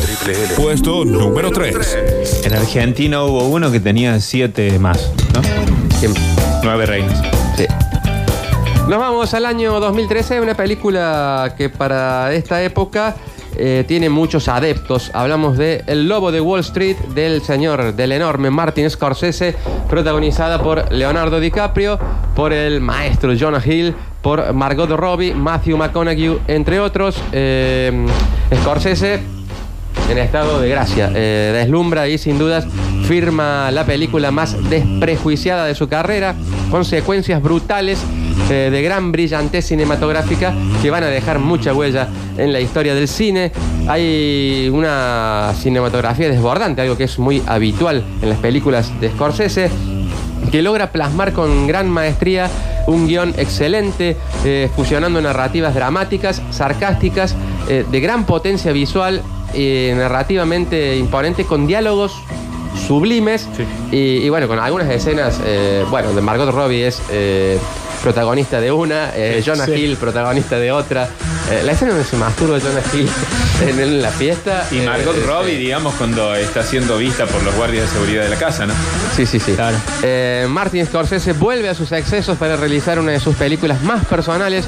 [0.56, 2.44] Puesto número 3.
[2.44, 5.42] En Argentina hubo uno que tenía siete más, ¿no?
[6.62, 7.20] Nueve reinas.
[7.56, 7.66] Sí.
[8.88, 13.16] Nos vamos al año 2013, una película que para esta época
[13.56, 15.11] eh, tiene muchos adeptos.
[15.14, 19.54] Hablamos de El Lobo de Wall Street, del señor, del enorme Martin Scorsese,
[19.88, 21.98] protagonizada por Leonardo DiCaprio,
[22.34, 27.16] por el maestro Jonah Hill, por Margot Robbie, Matthew McConaughey, entre otros.
[27.32, 28.06] Eh,
[28.62, 29.20] Scorsese
[30.11, 31.11] en estado de gracia.
[31.14, 32.66] Eh, deslumbra y sin dudas
[33.06, 36.34] firma la película más desprejuiciada de su carrera,
[36.70, 37.98] con secuencias brutales
[38.51, 43.09] eh, de gran brillantez cinematográfica que van a dejar mucha huella en la historia del
[43.09, 43.53] cine.
[43.88, 49.70] Hay una cinematografía desbordante, algo que es muy habitual en las películas de Scorsese
[50.51, 52.51] que logra plasmar con gran maestría
[52.87, 57.35] un guion excelente, eh, fusionando narrativas dramáticas, sarcásticas,
[57.68, 59.22] eh, de gran potencia visual,
[59.55, 62.14] eh, narrativamente imponente, con diálogos
[62.87, 63.48] sublimes
[63.92, 65.38] y, y bueno, con algunas escenas,
[65.90, 67.03] bueno, de Margot Robbie es
[68.02, 69.72] protagonista de una, eh, Jonah Sí.
[69.72, 71.08] Hill protagonista de otra.
[71.50, 73.08] Eh, la escena donde se masturba Jonah Hill
[73.68, 74.66] en, en la fiesta.
[74.70, 78.22] Y eh, Margot eh, Robbie, digamos, cuando está siendo vista por los guardias de seguridad
[78.24, 78.74] de la casa, ¿no?
[79.16, 79.56] Sí, sí, sí.
[80.02, 84.66] Eh, Martin Scorsese vuelve a sus excesos para realizar una de sus películas más personales,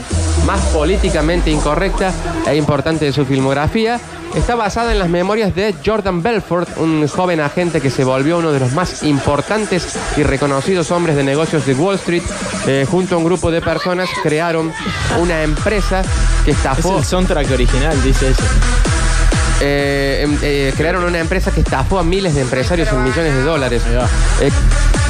[0.50, 2.12] más políticamente incorrecta
[2.44, 4.00] e importante de su filmografía.
[4.34, 8.50] Está basada en las memorias de Jordan Belfort, un joven agente que se volvió uno
[8.50, 12.24] de los más importantes y reconocidos hombres de negocios de Wall Street.
[12.66, 14.72] Eh, junto a un grupo de personas crearon
[15.20, 16.02] una empresa
[16.44, 18.42] que Es estafó el soundtrack original, dice eso.
[19.60, 23.42] eh, em- eh, crearon una empresa que estafó a miles de empresarios en millones de
[23.42, 23.82] dólares.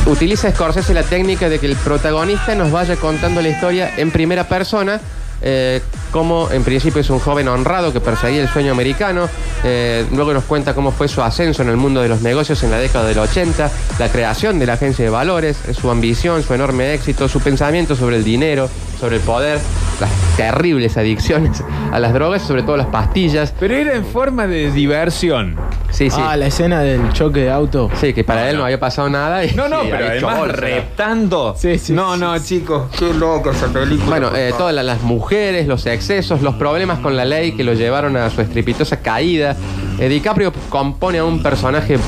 [0.04, 4.44] Utiliza Scorsese la técnica de que el protagonista nos vaya contando la historia en primera
[4.44, 5.00] persona.
[5.42, 9.28] Eh, como en principio es un joven honrado que perseguía el sueño americano,
[9.64, 12.70] eh, luego nos cuenta cómo fue su ascenso en el mundo de los negocios en
[12.70, 16.94] la década del 80, la creación de la agencia de valores, su ambición, su enorme
[16.94, 18.68] éxito, su pensamiento sobre el dinero,
[19.00, 19.58] sobre el poder,
[20.00, 23.52] las terribles adicciones a las drogas, sobre todo las pastillas.
[23.58, 25.56] Pero era en forma de diversión.
[25.90, 26.20] Sí, sí.
[26.22, 27.90] Ah, la escena del choque de auto.
[28.00, 29.44] Sí, que para él no había pasado nada.
[29.44, 30.56] Y, No, no, y pero había hecho además bolsa.
[30.60, 31.54] reptando.
[31.58, 34.06] Sí, sí, no, sí, no, chicos, qué loco esa película.
[34.08, 37.72] Bueno, eh, todas la- las mujeres, los excesos, los problemas con la ley que lo
[37.74, 39.56] llevaron a su estrepitosa caída.
[39.98, 41.98] Eh, DiCaprio compone a un personaje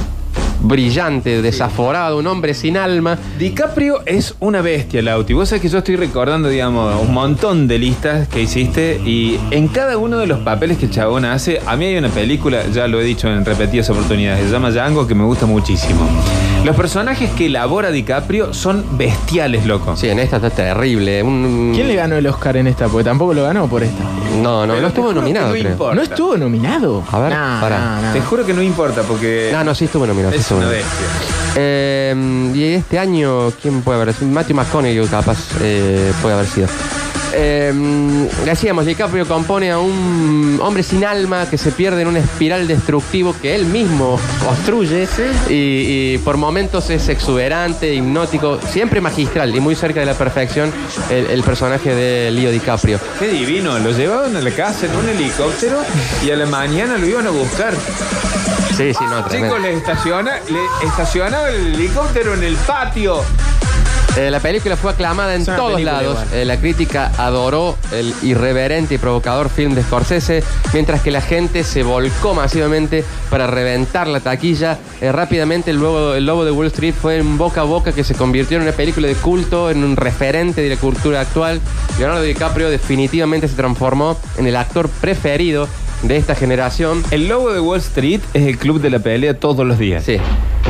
[0.62, 3.18] brillante, desaforado, un hombre sin alma.
[3.38, 5.32] DiCaprio es una bestia, Lauti.
[5.32, 9.68] Vos sabés que yo estoy recordando, digamos, un montón de listas que hiciste y en
[9.68, 12.86] cada uno de los papeles que el chabón hace, a mí hay una película, ya
[12.88, 16.06] lo he dicho en repetidas oportunidades, se llama Django, que me gusta muchísimo.
[16.64, 19.96] Los personajes que elabora DiCaprio son bestiales, loco.
[19.96, 21.20] Sí, en esta está terrible.
[21.20, 22.86] Un- ¿Quién le ganó el Oscar en esta?
[22.86, 24.04] Porque tampoco lo ganó por esta.
[24.40, 25.72] No, no, Pero no te estuvo que nominado, no creo.
[25.72, 25.94] importa.
[25.96, 27.02] ¿No estuvo nominado?
[27.10, 27.78] A ver, Nah, pará.
[27.78, 28.12] nah, nah.
[28.12, 30.30] Te juro que no importa porque No, no, sí estuvo nominado.
[30.32, 30.88] sí es estuvo una nominado.
[30.88, 31.52] bestia.
[31.56, 34.30] Eh, y este año, ¿quién puede haber sido?
[34.30, 36.68] Matthew McConaughey, capaz, eh, puede haber sido.
[37.34, 42.66] Eh, decíamos, DiCaprio compone a un hombre sin alma que se pierde en un espiral
[42.66, 45.08] destructivo que él mismo construye
[45.48, 45.54] y,
[46.14, 50.72] y por momentos es exuberante, hipnótico, siempre magistral y muy cerca de la perfección
[51.10, 52.98] el, el personaje de Leo DiCaprio.
[53.18, 55.78] Qué divino, lo llevaban a la casa en un helicóptero
[56.24, 57.74] y a la mañana lo iban a buscar.
[58.76, 59.56] Sí, sí, no, tremendo.
[59.56, 63.22] Chicos, le, estaciona, le estacionaba el helicóptero en el patio.
[64.14, 66.22] Eh, la película fue aclamada en Es una todos película lados.
[66.22, 66.38] igual.
[66.40, 70.44] Eh, la crítica adoró el irreverente y provocador film de Scorsese,
[70.74, 74.76] mientras que la gente se volcó masivamente para reventar la taquilla.
[75.00, 78.04] Eh, rápidamente el lobo, el Lobo de Wall Street fue un boca a boca que
[78.04, 81.60] se convirtió en una película de culto, en un referente de la cultura actual.
[81.98, 85.68] Leonardo DiCaprio definitivamente se transformó en el actor preferido
[86.02, 87.02] de esta generación.
[87.10, 90.04] El lobo de Wall Street es el club de la pelea todos los días.
[90.04, 90.16] Sí.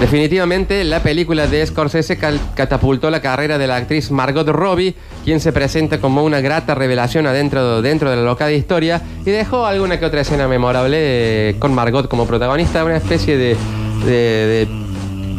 [0.01, 2.19] Definitivamente la película de Scorsese
[2.55, 7.27] catapultó la carrera de la actriz Margot Robbie, quien se presenta como una grata revelación
[7.27, 10.97] adentro dentro de la locada historia y dejó alguna que otra escena memorable
[11.51, 13.57] eh, con Margot como protagonista, una especie de,
[14.05, 14.11] de-
[14.67, 14.69] de,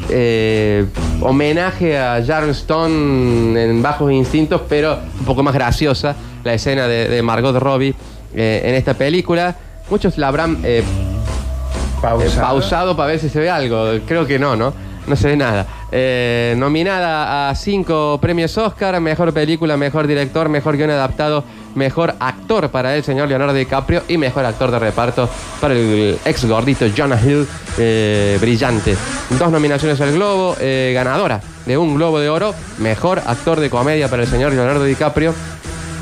[0.09, 0.85] eh,
[1.21, 7.07] homenaje a Sharon Stone en Bajos Instintos, pero un poco más graciosa la escena de,
[7.09, 7.93] de Margot Robbie
[8.35, 9.55] eh, en esta película.
[9.89, 13.99] Muchos la habrán eh, eh, pausado para ver si se ve algo.
[14.07, 14.73] Creo que no, ¿no?
[15.05, 15.65] No se ve nada.
[15.91, 21.43] Eh, nominada a cinco premios Oscar, mejor película, mejor director, mejor guion adaptado,
[21.75, 25.29] mejor actor para el señor Leonardo DiCaprio y mejor actor de reparto
[25.61, 28.95] para el ex gordito Jonah Hill, eh, brillante.
[29.37, 34.07] Dos nominaciones al Globo, eh, ganadora de un Globo de Oro, mejor actor de comedia
[34.07, 35.33] para el señor Leonardo DiCaprio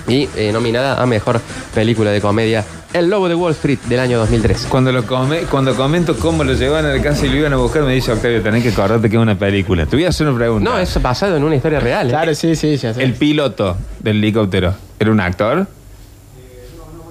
[0.08, 1.42] y eh, nominada a mejor
[1.74, 2.64] película de comedia
[2.94, 4.68] El Lobo de Wall Street del año 2003.
[4.70, 7.56] Cuando, lo come, cuando comento cómo lo llevaban a la casa y lo iban a
[7.56, 9.86] buscar, me dice Octavio, tenés que acordarte que es una película.
[9.86, 10.70] Te voy a hacer una pregunta.
[10.70, 12.08] No, es basado en una historia real.
[12.08, 12.10] ¿eh?
[12.10, 13.02] Claro, sí, sí, ya sé.
[13.02, 15.68] El piloto del helicóptero, ¿era un actor?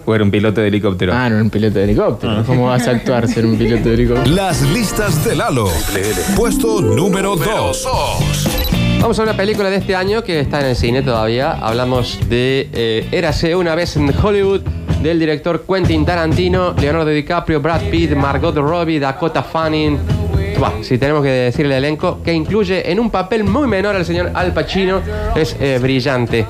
[0.05, 1.13] ¿O era un piloto de helicóptero?
[1.15, 2.43] Ah, no, un piloto de helicóptero.
[2.45, 4.35] ¿Cómo vas a actuar ser un piloto de helicóptero?
[4.35, 5.69] Las listas de Lalo.
[6.37, 7.89] Puesto número 2.
[9.01, 11.53] Vamos a una película de este año que está en el cine todavía.
[11.53, 14.61] Hablamos de eh, Érase una vez en Hollywood,
[15.03, 19.99] del director Quentin Tarantino, Leonardo DiCaprio, Brad Pitt, Margot Robbie, Dakota Fanning.
[20.83, 24.31] Si tenemos que decir el elenco, que incluye en un papel muy menor al señor
[24.35, 25.01] Al Pacino,
[25.35, 26.45] es eh, brillante.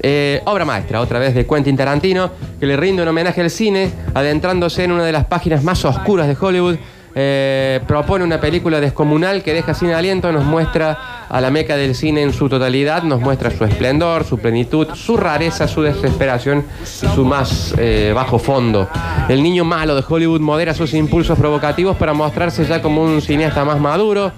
[0.00, 3.90] Eh, obra maestra, otra vez de Quentin Tarantino, que le rinde un homenaje al cine,
[4.14, 6.76] adentrándose en una de las páginas más oscuras de Hollywood.
[7.14, 11.94] Eh, propone una película descomunal que deja sin aliento, nos muestra a la meca del
[11.94, 17.06] cine en su totalidad, nos muestra su esplendor, su plenitud, su rareza, su desesperación y
[17.14, 18.88] su más eh, bajo fondo.
[19.28, 23.64] El niño malo de Hollywood modera sus impulsos provocativos para mostrarse ya como un cineasta
[23.64, 24.32] más maduro,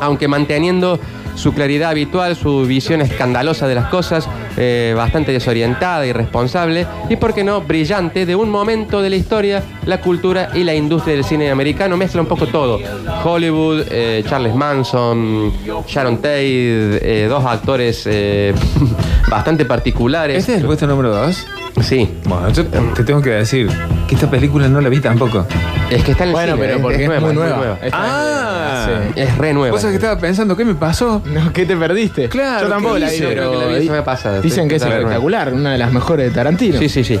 [0.00, 0.98] aunque manteniendo
[1.34, 7.34] su claridad habitual, su visión escandalosa de las cosas, eh, bastante desorientada, irresponsable y, por
[7.34, 11.24] qué no, brillante de un momento de la historia, la cultura y la industria del
[11.24, 11.96] cine americano.
[11.96, 12.78] Mezcla un poco todo.
[13.24, 15.52] Hollywood, eh, Charles Manson,
[15.86, 18.54] Sharon Tate, eh, dos actores eh,
[19.28, 20.38] bastante particulares.
[20.38, 21.46] ¿Este es el puesto número 2?
[21.80, 22.08] Sí.
[22.24, 23.68] Bueno, yo te tengo que decir
[24.06, 25.46] que esta película no la vi tampoco.
[25.90, 27.78] Es que está en el Bueno, cine, pero porque es, nueva, muy es nueva.
[27.82, 29.00] Esta Ah.
[29.16, 29.72] es- Es re nueva.
[29.72, 31.21] ¿Vos sabés que estaba pensando qué me pasó?
[31.32, 32.28] No, ¿qué te perdiste?
[32.28, 33.26] Claro, Yo tampoco ¿qué la vi, hice?
[33.28, 36.28] pero Creo que la vi semana pasada, dicen que es espectacular, una de las mejores
[36.28, 36.78] de Tarantino.
[36.78, 37.18] Sí, sí, sí.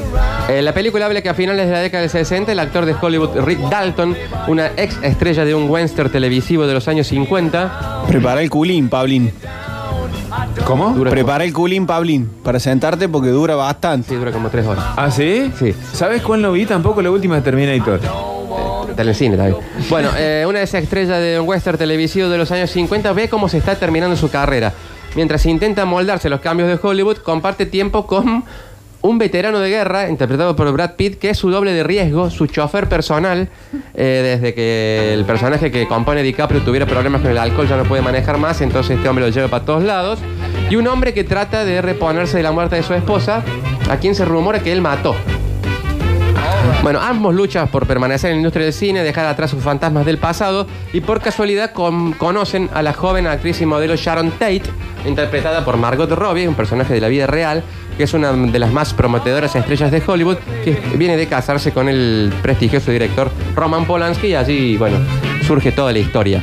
[0.48, 2.94] Eh, la película habla que a finales de la década del 60 el actor de
[3.00, 4.16] Hollywood Rick Dalton,
[4.48, 9.32] una ex estrella de un western televisivo de los años 50, Prepara el culín, Pablín.
[10.64, 10.90] ¿Cómo?
[10.90, 14.08] Dura Prepara el culín, Pablín, para sentarte porque dura bastante.
[14.08, 14.84] sí, dura como tres horas.
[14.96, 15.52] ¿Ah, sí?
[15.58, 15.74] Sí.
[15.92, 16.66] ¿Sabes cuál no vi?
[16.66, 18.00] Tampoco la última de Terminator.
[18.92, 19.56] Está en el cine también.
[19.90, 23.28] Bueno, eh, una de esas estrellas de un western televisivo de los años 50 ve
[23.28, 24.72] cómo se está terminando su carrera.
[25.14, 28.44] Mientras intenta moldarse los cambios de Hollywood, comparte tiempo con
[29.02, 32.46] un veterano de guerra, interpretado por Brad Pitt, que es su doble de riesgo, su
[32.46, 33.48] chofer personal,
[33.94, 37.84] eh, desde que el personaje que compone DiCaprio tuviera problemas con el alcohol, ya no
[37.84, 40.20] puede manejar más, entonces este hombre lo lleva para todos lados.
[40.70, 43.42] Y un hombre que trata de reponerse de la muerte de su esposa,
[43.90, 45.16] a quien se rumora que él mató.
[46.82, 50.18] Bueno, ambos luchan por permanecer en la industria del cine, dejar atrás sus fantasmas del
[50.18, 54.62] pasado y por casualidad con- conocen a la joven actriz y modelo Sharon Tate,
[55.06, 57.62] interpretada por Margot Robbie, un personaje de la vida real,
[57.96, 61.88] que es una de las más prometedoras estrellas de Hollywood, que viene de casarse con
[61.88, 64.96] el prestigioso director Roman Polanski y allí, bueno,
[65.46, 66.42] surge toda la historia.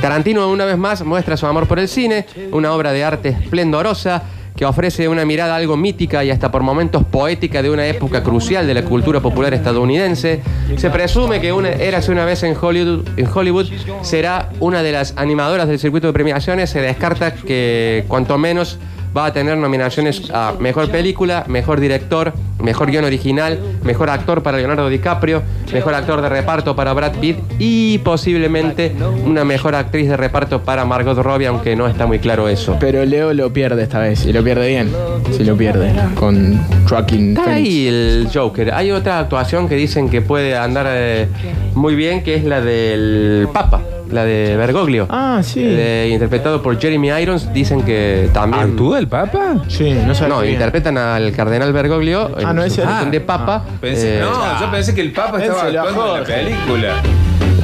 [0.00, 4.22] Tarantino una vez más muestra su amor por el cine, una obra de arte esplendorosa
[4.56, 8.66] que ofrece una mirada algo mítica y hasta por momentos poética de una época crucial
[8.66, 10.42] de la cultura popular estadounidense.
[10.76, 13.66] Se presume que una, Érase una vez en Hollywood, en Hollywood
[14.02, 16.70] será una de las animadoras del circuito de premiaciones.
[16.70, 18.78] Se descarta que cuanto menos
[19.16, 24.58] va a tener nominaciones a Mejor Película, Mejor Director, Mejor Guión Original, Mejor Actor para
[24.58, 25.42] Leonardo DiCaprio,
[25.72, 28.94] Mejor Actor de Reparto para Brad Pitt y posiblemente
[29.24, 32.76] una Mejor Actriz de Reparto para Margot Robbie, aunque no está muy claro eso.
[32.80, 34.92] Pero Leo lo pierde esta vez y lo pierde bien.
[35.32, 36.58] Si lo pierde con
[36.88, 38.72] Joaquin ahí el Joker.
[38.74, 41.28] Hay otra actuación que dicen que puede andar eh,
[41.74, 45.06] muy bien, que es la del Papa, la de Bergoglio.
[45.10, 45.62] Ah, sí.
[45.62, 47.52] De- interpretado por Jeremy Irons.
[47.52, 48.64] Dicen que también.
[48.70, 49.56] ¿Actúa el Papa?
[49.68, 50.34] Sí, no sabía.
[50.34, 53.64] No, interpretan al cardenal Bergoglio Ah, en no, su ese- función ah, de Papa.
[53.80, 56.88] Pensé- Eh, no, yo pensé que el Papa estaba actuando en la película.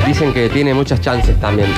[0.07, 1.69] Dicen que tiene muchas chances también.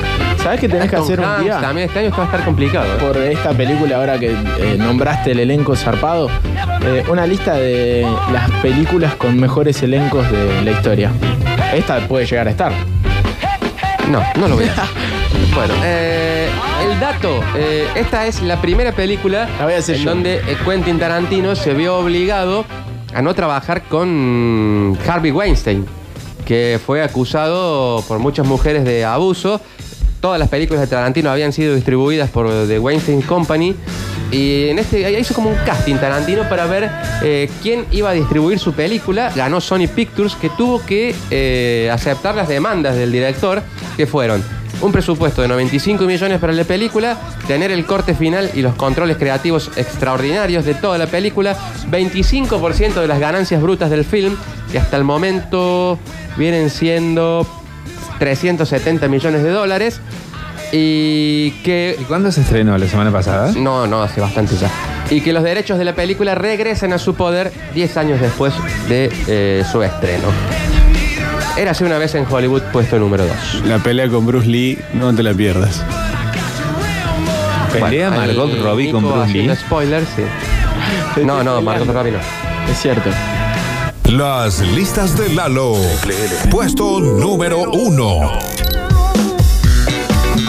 [0.41, 1.59] ¿Sabes qué tenés que hacer un día?
[1.61, 2.85] También este año va a estar complicado.
[2.85, 2.97] ¿eh?
[2.99, 6.29] Por esta película, ahora que eh, nombraste el elenco zarpado,
[6.83, 11.11] eh, una lista de las películas con mejores elencos de la historia.
[11.73, 12.71] Esta puede llegar a estar.
[14.09, 14.85] No, no lo voy a hacer.
[15.53, 16.49] Bueno, eh,
[16.83, 17.41] el dato.
[17.55, 20.09] eh, esta es la primera película La voy a hacer en yo.
[20.09, 22.65] donde eh, Quentin Tarantino se vio obligado
[23.13, 25.85] a no trabajar con Harvey Weinstein,
[26.45, 29.61] que fue acusado por muchas mujeres de abuso.
[30.19, 33.75] Todas las películas de Tarantino habían sido distribuidas por The Weinstein Company.
[34.31, 36.89] Y en este hizo como un casting Tarantino para ver
[37.23, 39.31] eh, quién iba a distribuir su película.
[39.35, 43.61] Ganó Sony Pictures, que tuvo que eh, aceptar las demandas del director,
[43.95, 44.43] que fueron
[44.81, 47.17] un presupuesto de 95 millones para la película,
[47.47, 51.55] tener el corte final y los controles creativos extraordinarios de toda la película,
[51.89, 54.35] 25% de las ganancias brutas del film,
[54.71, 55.97] que hasta el momento
[56.37, 57.47] vienen siendo
[58.19, 60.01] 370 millones de dólares,
[60.71, 62.77] y que ¿Y cuándo se estrenó?
[62.77, 63.53] ¿La semana pasada?
[63.55, 64.69] no, no, hace bastante ya.
[65.09, 68.53] Y que los derechos de la película regresen a su poder 10 años después
[68.89, 70.27] de eh, su estreno.
[71.57, 73.65] Érase una vez en Hollywood puesto número 2.
[73.65, 75.81] La pelea con Bruce Lee, no te la pierdas.
[77.71, 79.55] ¿Pelea Margot Robbie con Bruce Lee?
[79.55, 80.23] Spoilers, sí.
[81.23, 82.19] No, no, Margot Robbie no.
[82.69, 83.09] Es cierto.
[84.09, 85.75] Las listas de Lalo.
[86.51, 88.33] Puesto número uno.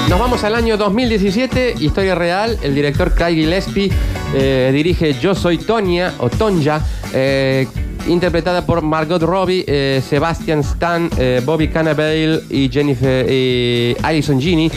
[0.08, 2.58] Nos vamos al año 2017, historia real.
[2.62, 3.92] El director Craig Gillespie
[4.34, 6.80] eh, dirige Yo Soy Tonya o Tonja,
[7.12, 7.66] eh,
[8.08, 14.70] interpretada por Margot Robbie, eh, Sebastian Stan, eh, Bobby Cannavale y Jennifer y Alison Gini.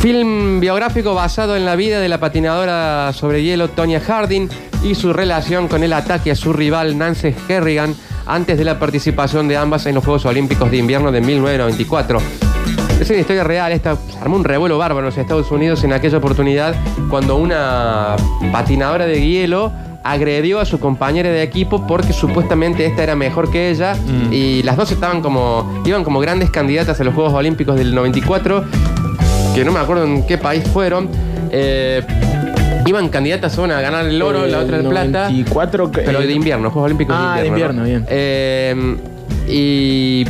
[0.00, 4.48] Film biográfico basado en la vida de la patinadora sobre hielo Tonya Harding
[4.82, 7.94] y su relación con el ataque a su rival Nancy Kerrigan
[8.26, 12.18] antes de la participación de ambas en los Juegos Olímpicos de Invierno de 1994.
[13.00, 16.18] Es una historia real, esta armó un revuelo bárbaro en los Estados Unidos en aquella
[16.18, 16.74] oportunidad
[17.08, 18.14] cuando una
[18.52, 19.72] patinadora de hielo
[20.02, 23.94] agredió a su compañera de equipo porque supuestamente esta era mejor que ella
[24.30, 28.64] y las dos estaban como iban como grandes candidatas a los Juegos Olímpicos del 94
[29.54, 31.08] que no me acuerdo en qué país fueron
[31.50, 32.02] eh,
[32.86, 36.32] iban candidatas una a ganar el oro, la otra el plata 24, que- pero de
[36.32, 37.82] invierno, Juegos Olímpicos Ah, de de invierno.
[37.82, 38.06] invierno, ¿no?
[38.06, 38.06] bien.
[38.08, 38.96] Eh,
[39.48, 40.24] y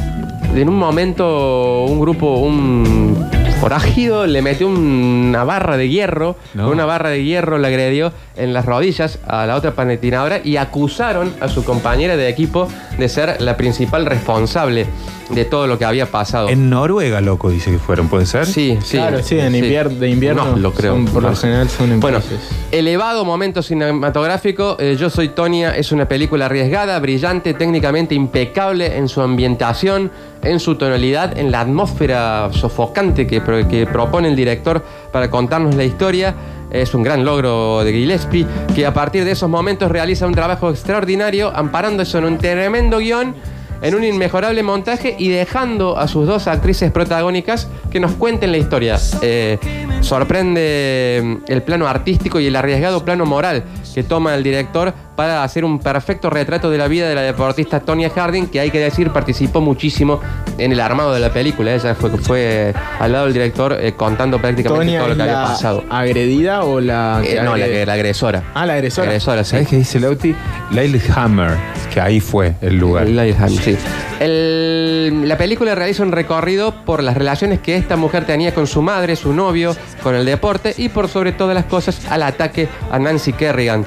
[0.58, 3.14] en un momento un grupo, un
[3.60, 6.64] forajido, le metió una barra de hierro, No.
[6.64, 10.56] con una barra de hierro le agredió en las rodillas a la otra patinadora y
[10.56, 14.86] acusaron a su compañera de equipo de ser la principal responsable
[15.28, 16.48] de todo lo que había pasado.
[16.48, 18.46] En Noruega, loco, dice que fueron, ¿puede ser?
[18.46, 18.96] Sí, sí.
[18.96, 20.94] Claro, sí, en invier- de invierno No, lo creo.
[20.94, 22.40] son- por lo general son en Bueno, países.
[22.72, 24.76] elevado momento cinematográfico.
[24.80, 30.10] eh, Yo soy Tonia es una película arriesgada, brillante, técnicamente impecable en su ambientación,
[30.42, 35.74] en su tonalidad, en la atmósfera sofocante que, pro- que propone el director para contarnos
[35.74, 36.34] la historia.
[36.70, 40.70] Es un gran logro de Gillespie, que a partir de esos momentos realiza un trabajo
[40.70, 43.34] extraordinario, amparándose en un tremendo guion
[43.82, 48.58] en un inmejorable montaje y dejando a sus dos actrices protagónicas que nos cuenten la
[48.58, 48.98] historia.
[49.22, 49.58] Eh,
[50.02, 53.64] sorprende mm, el plano artístico y el arriesgado plano moral
[53.94, 57.80] que toma el director para hacer un perfecto retrato de la vida de la deportista
[57.80, 60.18] Tonya Harding, que hay que decir participó muchísimo
[60.56, 61.74] en el armado de la película.
[61.74, 65.34] Ella fue, fue al lado del director eh, contando prácticamente Tonya todo lo que había
[65.34, 65.84] la pasado.
[65.90, 68.44] agredida o la Eh, no, la, la agresora.
[68.54, 69.08] Ah, la agresora.
[69.08, 69.50] La agresora, sí.
[69.50, 70.34] ¿Sabes qué dice Lauti?
[70.70, 71.50] Lillehammer,
[71.92, 73.06] que ahí fue el lugar.
[73.06, 73.76] Lillehammer, sí.
[74.20, 78.80] El- la película realiza un recorrido por las relaciones que esta mujer tenía con su
[78.80, 82.98] madre, su novio, con el deporte y por sobre todas las cosas al ataque a
[82.98, 83.84] Nancy Kerrigan.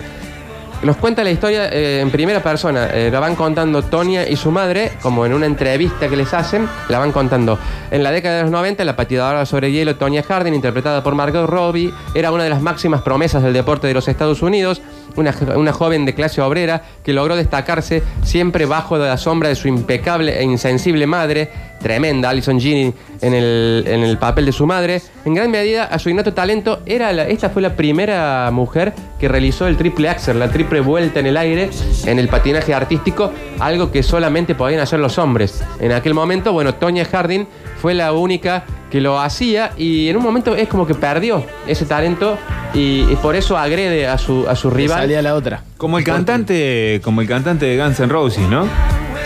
[0.84, 2.88] Nos cuenta la historia eh, en primera persona.
[2.88, 6.68] Eh, la van contando Tonia y su madre, como en una entrevista que les hacen.
[6.90, 7.58] La van contando.
[7.92, 11.50] En la década de los 90, la patinadora sobre hielo Tonya Harding, interpretada por Margot
[11.50, 14.82] Robbie, era una de las máximas promesas del deporte de los Estados Unidos.
[15.16, 19.68] Una, una joven de clase obrera que logró destacarse siempre bajo la sombra de su
[19.68, 21.50] impecable e insensible madre,
[21.84, 25.02] tremenda Alison Ginny en el, en el papel de su madre.
[25.26, 29.68] En gran medida, a su innato talento, era esta fue la primera mujer que realizó
[29.68, 31.70] el triple axel, la triple vuelta en el aire
[32.06, 35.64] en el patinaje artístico, algo que solamente podían hacer los hombres.
[35.80, 37.48] En aquel momento, bueno, Tonya Harding
[37.84, 41.84] fue la única que lo hacía y en un momento es como que perdió ese
[41.84, 42.38] talento
[42.74, 45.00] y, y por eso agrede a su, a su rival.
[45.02, 45.66] Salía la otra.
[45.76, 48.66] Como el cantante, como el cantante de Guns N' Roses, ¿no?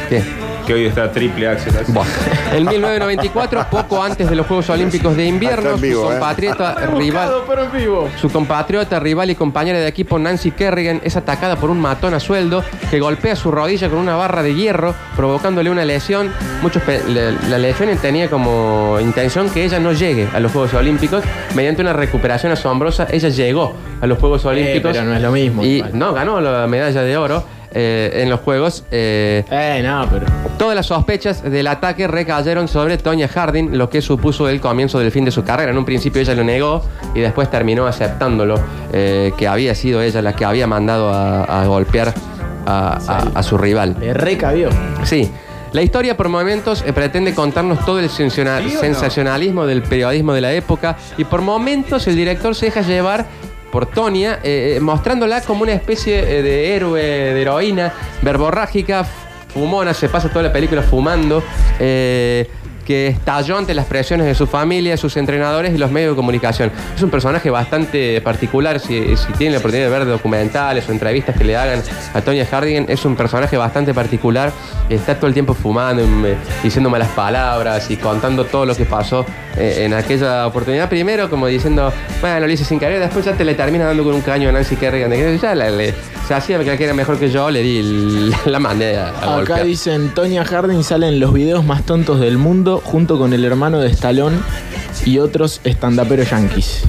[0.09, 0.23] ¿Qué?
[0.67, 1.73] Que hoy está triple axel.
[2.53, 6.11] En 1994, poco antes de los Juegos Olímpicos de Invierno, vivo, su ¿eh?
[6.11, 8.09] compatriota rival, pero en vivo.
[8.19, 12.19] su compatriota, rival y compañera de equipo Nancy Kerrigan es atacada por un matón a
[12.19, 16.33] sueldo que golpea su rodilla con una barra de hierro, provocándole una lesión.
[16.61, 20.73] Muchos pe- le- la lesión tenía como intención que ella no llegue a los Juegos
[20.73, 21.23] Olímpicos.
[21.55, 24.91] Mediante una recuperación asombrosa, ella llegó a los Juegos Olímpicos.
[24.91, 25.91] pero no es lo mismo, Y igual.
[25.97, 27.43] no, ganó la medalla de oro
[27.79, 28.83] eh, en los Juegos.
[28.91, 30.25] eh, Eh, no, pero.
[30.57, 35.11] Todas las sospechas del ataque recayeron sobre Tonya Harding, lo que supuso el comienzo del
[35.11, 35.71] fin de su carrera.
[35.71, 38.55] En un principio ella lo negó y después terminó aceptándolo,
[38.91, 42.13] eh, que había sido ella la que había mandado a, a golpear
[42.65, 43.95] a, a- a su rival.
[43.99, 44.69] Le recabió.
[45.03, 45.31] Sí.
[45.73, 50.95] La historia por momentos eh, pretende contarnos todo el sensacionalismo del periodismo de la época
[51.17, 53.25] y por momentos el director se deja llevar
[53.71, 59.05] por Tonia, eh, eh, mostrándola como una especie eh, de héroe, de heroína, verborrágica,
[59.53, 61.43] fumona, se pasa toda la película fumando,
[62.87, 66.71] que estalló ante las presiones de su familia, sus entrenadores y los medios de comunicación.
[66.95, 71.35] Es un personaje bastante particular, si, si tienen la oportunidad de ver documentales o entrevistas
[71.37, 71.81] que le hagan
[72.13, 74.53] a Tonya Harding, es un personaje bastante particular,
[74.89, 78.85] está todo el tiempo fumando, y, eh, diciendo malas palabras y contando todo lo que
[78.85, 79.25] pasó
[79.57, 80.87] eh, en aquella oportunidad.
[80.87, 84.13] Primero como diciendo, bueno, lo hice sin querer, después ya te le termina dando con
[84.13, 85.93] un caño a Nancy Kerrigan, ya la- le-
[86.27, 89.63] se hacía que era mejor que yo, le di, la mandé a, a Acá golpear.
[89.65, 93.79] dicen, Tonya Harding sale en los videos más tontos del mundo junto con el hermano
[93.79, 94.37] de Stallone
[95.05, 96.83] y otros estandaperos yankees.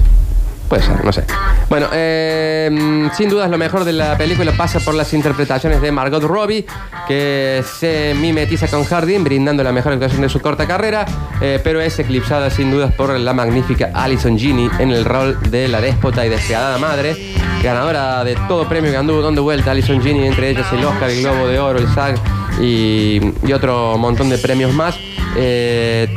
[0.69, 1.23] Puede ser, no sé.
[1.67, 6.21] Bueno, eh, sin dudas lo mejor de la película pasa por las interpretaciones de Margot
[6.21, 6.63] Robbie,
[7.07, 11.05] que se mimetiza con Harding, brindando la mejor actuación de su corta carrera,
[11.41, 15.67] eh, pero es eclipsada sin dudas por la magnífica Alison Ginny en el rol de
[15.67, 17.17] la déspota y despiadada madre,
[17.63, 21.23] ganadora de todo premio que anduvo dando vuelta Alison Ginny, entre ellas el Oscar, el
[21.23, 22.15] Globo de Oro, el SAG
[22.61, 24.95] y otro montón de premios más.
[25.35, 26.13] Eh,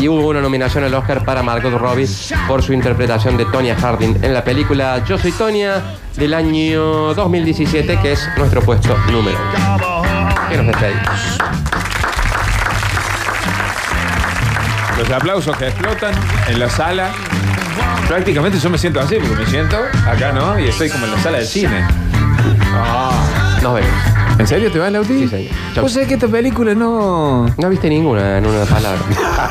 [0.00, 2.08] y hubo una nominación al Oscar para Margot Robbie
[2.46, 5.82] por su interpretación de Tonya Harding en la película Yo soy Tonya
[6.16, 10.48] del año 2017, que es nuestro puesto número uno.
[10.48, 11.38] Que nos despedimos.
[14.98, 16.14] Los aplausos que explotan
[16.48, 17.10] en la sala.
[18.08, 19.76] Prácticamente yo me siento así, porque me siento
[20.06, 20.58] acá, ¿no?
[20.58, 21.86] Y estoy como en la sala de cine.
[23.62, 24.25] Nos vemos.
[24.38, 25.20] ¿En serio te vas, Lauti?
[25.20, 25.52] Sí, señor.
[25.74, 25.82] Chau.
[25.82, 27.46] Vos sabés que esta película no.
[27.56, 29.00] No viste ninguna en una palabra.